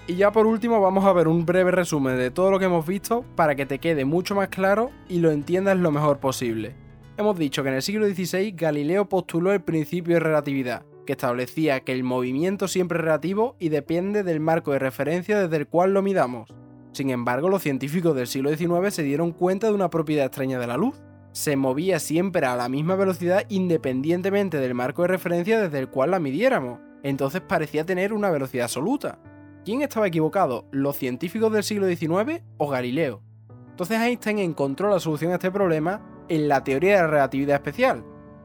Y 0.07 0.15
ya 0.15 0.31
por 0.31 0.45
último 0.45 0.79
vamos 0.79 1.03
a 1.03 1.11
ver 1.11 1.27
un 1.27 1.45
breve 1.45 1.71
resumen 1.71 2.17
de 2.17 2.31
todo 2.31 2.51
lo 2.51 2.59
que 2.59 2.67
hemos 2.67 2.87
visto 2.87 3.25
para 3.35 3.53
que 3.55 3.65
te 3.65 3.79
quede 3.79 4.05
mucho 4.05 4.33
más 4.33 4.47
claro 4.47 4.89
y 5.09 5.19
lo 5.19 5.31
entiendas 5.31 5.77
lo 5.77 5.91
mejor 5.91 6.19
posible. 6.19 6.73
Hemos 7.17 7.37
dicho 7.37 7.63
que 7.63 7.69
en 7.69 7.75
el 7.75 7.81
siglo 7.81 8.07
XVI 8.07 8.53
Galileo 8.53 9.09
postuló 9.09 9.51
el 9.51 9.59
principio 9.59 10.13
de 10.13 10.21
relatividad, 10.21 10.85
que 11.05 11.11
establecía 11.11 11.81
que 11.81 11.91
el 11.91 12.05
movimiento 12.05 12.69
siempre 12.69 12.97
es 12.97 13.03
relativo 13.03 13.57
y 13.59 13.67
depende 13.67 14.23
del 14.23 14.39
marco 14.39 14.71
de 14.71 14.79
referencia 14.79 15.37
desde 15.37 15.57
el 15.57 15.67
cual 15.67 15.93
lo 15.93 16.01
midamos. 16.01 16.49
Sin 16.97 17.11
embargo, 17.11 17.47
los 17.47 17.61
científicos 17.61 18.15
del 18.15 18.25
siglo 18.25 18.49
XIX 18.49 18.91
se 18.91 19.03
dieron 19.03 19.31
cuenta 19.31 19.67
de 19.67 19.73
una 19.73 19.91
propiedad 19.91 20.25
extraña 20.25 20.57
de 20.57 20.65
la 20.65 20.77
luz. 20.77 20.99
Se 21.31 21.55
movía 21.55 21.99
siempre 21.99 22.47
a 22.47 22.55
la 22.55 22.69
misma 22.69 22.95
velocidad 22.95 23.43
independientemente 23.49 24.57
del 24.57 24.73
marco 24.73 25.03
de 25.03 25.09
referencia 25.09 25.61
desde 25.61 25.77
el 25.77 25.89
cual 25.89 26.09
la 26.09 26.19
midiéramos. 26.19 26.79
Entonces 27.03 27.41
parecía 27.41 27.85
tener 27.85 28.13
una 28.13 28.31
velocidad 28.31 28.63
absoluta. 28.63 29.19
¿Quién 29.63 29.83
estaba 29.83 30.07
equivocado? 30.07 30.65
¿Los 30.71 30.95
científicos 30.95 31.53
del 31.53 31.63
siglo 31.63 31.85
XIX 31.85 32.41
o 32.57 32.67
Galileo? 32.67 33.21
Entonces 33.69 34.01
Einstein 34.01 34.39
encontró 34.39 34.89
la 34.89 34.99
solución 34.99 35.33
a 35.33 35.35
este 35.35 35.51
problema 35.51 36.01
en 36.29 36.47
la 36.47 36.63
teoría 36.63 36.95
de 36.95 37.01
la 37.03 37.07
relatividad 37.09 37.57
especial. 37.57 38.03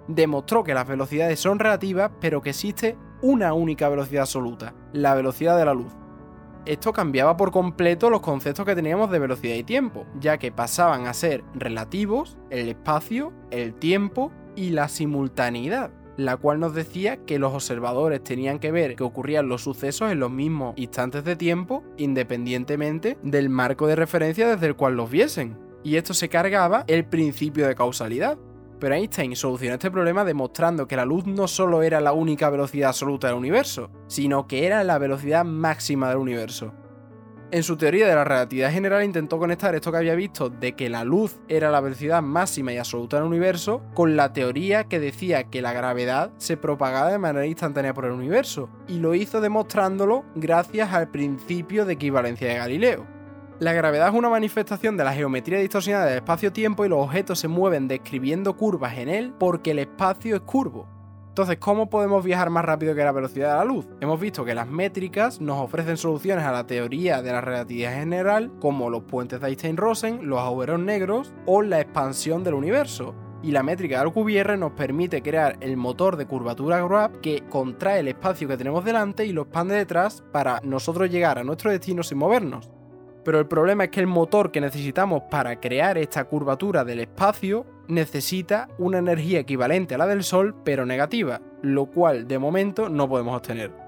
Demostró 0.08 0.62
que 0.62 0.74
las 0.74 0.86
velocidades 0.86 1.40
son 1.40 1.58
relativas, 1.58 2.10
pero 2.20 2.42
que 2.42 2.50
existe 2.50 2.98
una 3.22 3.54
única 3.54 3.88
velocidad 3.88 4.24
absoluta, 4.24 4.74
la 4.92 5.14
velocidad 5.14 5.56
de 5.56 5.64
la 5.64 5.72
luz. 5.72 6.01
Esto 6.64 6.92
cambiaba 6.92 7.36
por 7.36 7.50
completo 7.50 8.08
los 8.08 8.20
conceptos 8.20 8.64
que 8.64 8.76
teníamos 8.76 9.10
de 9.10 9.18
velocidad 9.18 9.56
y 9.56 9.64
tiempo, 9.64 10.06
ya 10.20 10.38
que 10.38 10.52
pasaban 10.52 11.06
a 11.08 11.14
ser 11.14 11.42
relativos 11.54 12.38
el 12.50 12.68
espacio, 12.68 13.32
el 13.50 13.74
tiempo 13.74 14.30
y 14.54 14.70
la 14.70 14.86
simultaneidad, 14.88 15.90
la 16.16 16.36
cual 16.36 16.60
nos 16.60 16.72
decía 16.72 17.16
que 17.24 17.40
los 17.40 17.52
observadores 17.52 18.22
tenían 18.22 18.60
que 18.60 18.70
ver 18.70 18.94
que 18.94 19.02
ocurrían 19.02 19.48
los 19.48 19.62
sucesos 19.62 20.12
en 20.12 20.20
los 20.20 20.30
mismos 20.30 20.74
instantes 20.76 21.24
de 21.24 21.34
tiempo, 21.34 21.82
independientemente 21.96 23.18
del 23.24 23.48
marco 23.48 23.88
de 23.88 23.96
referencia 23.96 24.48
desde 24.48 24.66
el 24.66 24.76
cual 24.76 24.94
los 24.94 25.10
viesen. 25.10 25.58
Y 25.82 25.96
esto 25.96 26.14
se 26.14 26.28
cargaba 26.28 26.84
el 26.86 27.04
principio 27.04 27.66
de 27.66 27.74
causalidad, 27.74 28.38
pero 28.82 28.96
Einstein 28.96 29.36
solucionó 29.36 29.74
este 29.74 29.92
problema 29.92 30.24
demostrando 30.24 30.88
que 30.88 30.96
la 30.96 31.04
luz 31.04 31.24
no 31.24 31.46
solo 31.46 31.84
era 31.84 32.00
la 32.00 32.12
única 32.12 32.50
velocidad 32.50 32.88
absoluta 32.88 33.28
del 33.28 33.36
universo, 33.36 33.92
sino 34.08 34.48
que 34.48 34.66
era 34.66 34.82
la 34.82 34.98
velocidad 34.98 35.44
máxima 35.44 36.08
del 36.08 36.18
universo. 36.18 36.74
En 37.52 37.62
su 37.62 37.76
teoría 37.76 38.08
de 38.08 38.16
la 38.16 38.24
relatividad 38.24 38.72
general 38.72 39.04
intentó 39.04 39.38
conectar 39.38 39.72
esto 39.76 39.92
que 39.92 39.98
había 39.98 40.16
visto 40.16 40.50
de 40.50 40.72
que 40.72 40.90
la 40.90 41.04
luz 41.04 41.38
era 41.46 41.70
la 41.70 41.80
velocidad 41.80 42.22
máxima 42.22 42.72
y 42.72 42.78
absoluta 42.78 43.18
del 43.18 43.26
universo 43.26 43.84
con 43.94 44.16
la 44.16 44.32
teoría 44.32 44.82
que 44.88 44.98
decía 44.98 45.44
que 45.44 45.62
la 45.62 45.72
gravedad 45.72 46.32
se 46.38 46.56
propagaba 46.56 47.12
de 47.12 47.18
manera 47.18 47.46
instantánea 47.46 47.94
por 47.94 48.06
el 48.06 48.10
universo, 48.10 48.68
y 48.88 48.98
lo 48.98 49.14
hizo 49.14 49.40
demostrándolo 49.40 50.24
gracias 50.34 50.92
al 50.92 51.08
principio 51.12 51.84
de 51.84 51.92
equivalencia 51.92 52.48
de 52.48 52.56
Galileo. 52.56 53.21
La 53.62 53.72
gravedad 53.72 54.08
es 54.08 54.14
una 54.14 54.28
manifestación 54.28 54.96
de 54.96 55.04
la 55.04 55.12
geometría 55.12 55.60
distorsionada 55.60 56.06
del 56.06 56.16
espacio-tiempo 56.16 56.84
y 56.84 56.88
los 56.88 56.98
objetos 56.98 57.38
se 57.38 57.46
mueven 57.46 57.86
describiendo 57.86 58.56
curvas 58.56 58.98
en 58.98 59.08
él 59.08 59.32
porque 59.38 59.70
el 59.70 59.78
espacio 59.78 60.34
es 60.34 60.42
curvo. 60.42 60.88
Entonces, 61.28 61.58
¿cómo 61.58 61.88
podemos 61.88 62.24
viajar 62.24 62.50
más 62.50 62.64
rápido 62.64 62.92
que 62.96 63.04
la 63.04 63.12
velocidad 63.12 63.52
de 63.52 63.58
la 63.58 63.64
luz? 63.64 63.86
Hemos 64.00 64.18
visto 64.18 64.44
que 64.44 64.56
las 64.56 64.66
métricas 64.66 65.40
nos 65.40 65.60
ofrecen 65.60 65.96
soluciones 65.96 66.44
a 66.44 66.50
la 66.50 66.66
teoría 66.66 67.22
de 67.22 67.30
la 67.30 67.40
relatividad 67.40 67.94
general, 67.94 68.50
como 68.58 68.90
los 68.90 69.04
puentes 69.04 69.40
de 69.40 69.46
Einstein-Rosen, 69.46 70.28
los 70.28 70.40
agujeros 70.40 70.80
negros 70.80 71.32
o 71.46 71.62
la 71.62 71.80
expansión 71.80 72.42
del 72.42 72.54
universo. 72.54 73.14
y 73.44 73.52
la 73.52 73.62
métrica 73.62 73.96
de 73.96 74.02
Alcubierre 74.02 74.56
nos 74.56 74.72
permite 74.72 75.22
crear 75.22 75.56
el 75.60 75.76
motor 75.76 76.16
de 76.16 76.26
curvatura 76.26 76.84
Grab 76.84 77.20
que 77.20 77.44
contrae 77.48 78.00
el 78.00 78.08
espacio 78.08 78.48
que 78.48 78.56
tenemos 78.56 78.84
delante 78.84 79.24
y 79.24 79.32
lo 79.32 79.42
expande 79.42 79.76
detrás 79.76 80.24
para 80.32 80.60
nosotros 80.64 81.10
llegar 81.10 81.38
a 81.38 81.44
nuestro 81.44 81.70
destino 81.70 82.02
sin 82.02 82.18
movernos. 82.18 82.70
Pero 83.24 83.38
el 83.38 83.46
problema 83.46 83.84
es 83.84 83.90
que 83.90 84.00
el 84.00 84.06
motor 84.06 84.50
que 84.50 84.60
necesitamos 84.60 85.22
para 85.30 85.60
crear 85.60 85.96
esta 85.98 86.24
curvatura 86.24 86.84
del 86.84 87.00
espacio 87.00 87.66
necesita 87.88 88.68
una 88.78 88.98
energía 88.98 89.40
equivalente 89.40 89.94
a 89.94 89.98
la 89.98 90.06
del 90.06 90.24
Sol 90.24 90.54
pero 90.64 90.86
negativa, 90.86 91.40
lo 91.62 91.86
cual 91.86 92.26
de 92.26 92.38
momento 92.38 92.88
no 92.88 93.08
podemos 93.08 93.36
obtener. 93.36 93.81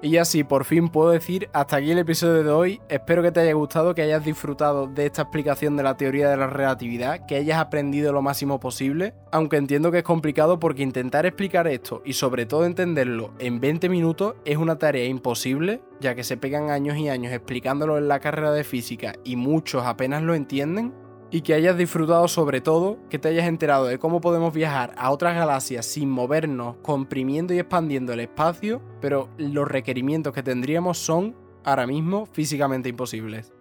Y 0.00 0.16
así 0.18 0.44
por 0.44 0.64
fin 0.64 0.88
puedo 0.88 1.10
decir 1.10 1.50
hasta 1.52 1.76
aquí 1.76 1.90
el 1.90 1.98
episodio 1.98 2.44
de 2.44 2.50
hoy. 2.50 2.80
Espero 2.88 3.20
que 3.20 3.32
te 3.32 3.40
haya 3.40 3.52
gustado, 3.54 3.96
que 3.96 4.02
hayas 4.02 4.24
disfrutado 4.24 4.86
de 4.86 5.06
esta 5.06 5.22
explicación 5.22 5.76
de 5.76 5.82
la 5.82 5.96
teoría 5.96 6.30
de 6.30 6.36
la 6.36 6.46
relatividad, 6.46 7.26
que 7.26 7.34
hayas 7.34 7.58
aprendido 7.58 8.12
lo 8.12 8.22
máximo 8.22 8.60
posible. 8.60 9.14
Aunque 9.32 9.56
entiendo 9.56 9.90
que 9.90 9.98
es 9.98 10.04
complicado 10.04 10.60
porque 10.60 10.84
intentar 10.84 11.26
explicar 11.26 11.66
esto 11.66 12.00
y 12.04 12.12
sobre 12.12 12.46
todo 12.46 12.64
entenderlo 12.64 13.32
en 13.40 13.60
20 13.60 13.88
minutos 13.88 14.36
es 14.44 14.56
una 14.56 14.78
tarea 14.78 15.06
imposible, 15.06 15.80
ya 16.00 16.14
que 16.14 16.22
se 16.22 16.36
pegan 16.36 16.70
años 16.70 16.96
y 16.96 17.08
años 17.08 17.32
explicándolo 17.32 17.98
en 17.98 18.06
la 18.06 18.20
carrera 18.20 18.52
de 18.52 18.62
física 18.62 19.14
y 19.24 19.34
muchos 19.34 19.84
apenas 19.84 20.22
lo 20.22 20.36
entienden 20.36 20.92
y 21.30 21.42
que 21.42 21.54
hayas 21.54 21.76
disfrutado 21.76 22.28
sobre 22.28 22.60
todo, 22.60 22.98
que 23.10 23.18
te 23.18 23.28
hayas 23.28 23.46
enterado 23.46 23.86
de 23.86 23.98
cómo 23.98 24.20
podemos 24.20 24.52
viajar 24.52 24.94
a 24.96 25.10
otras 25.10 25.34
galaxias 25.34 25.86
sin 25.86 26.10
movernos, 26.10 26.76
comprimiendo 26.82 27.52
y 27.52 27.58
expandiendo 27.58 28.12
el 28.12 28.20
espacio, 28.20 28.80
pero 29.00 29.28
los 29.36 29.68
requerimientos 29.68 30.32
que 30.32 30.42
tendríamos 30.42 30.98
son 30.98 31.36
ahora 31.64 31.86
mismo 31.86 32.26
físicamente 32.26 32.88
imposibles. 32.88 33.57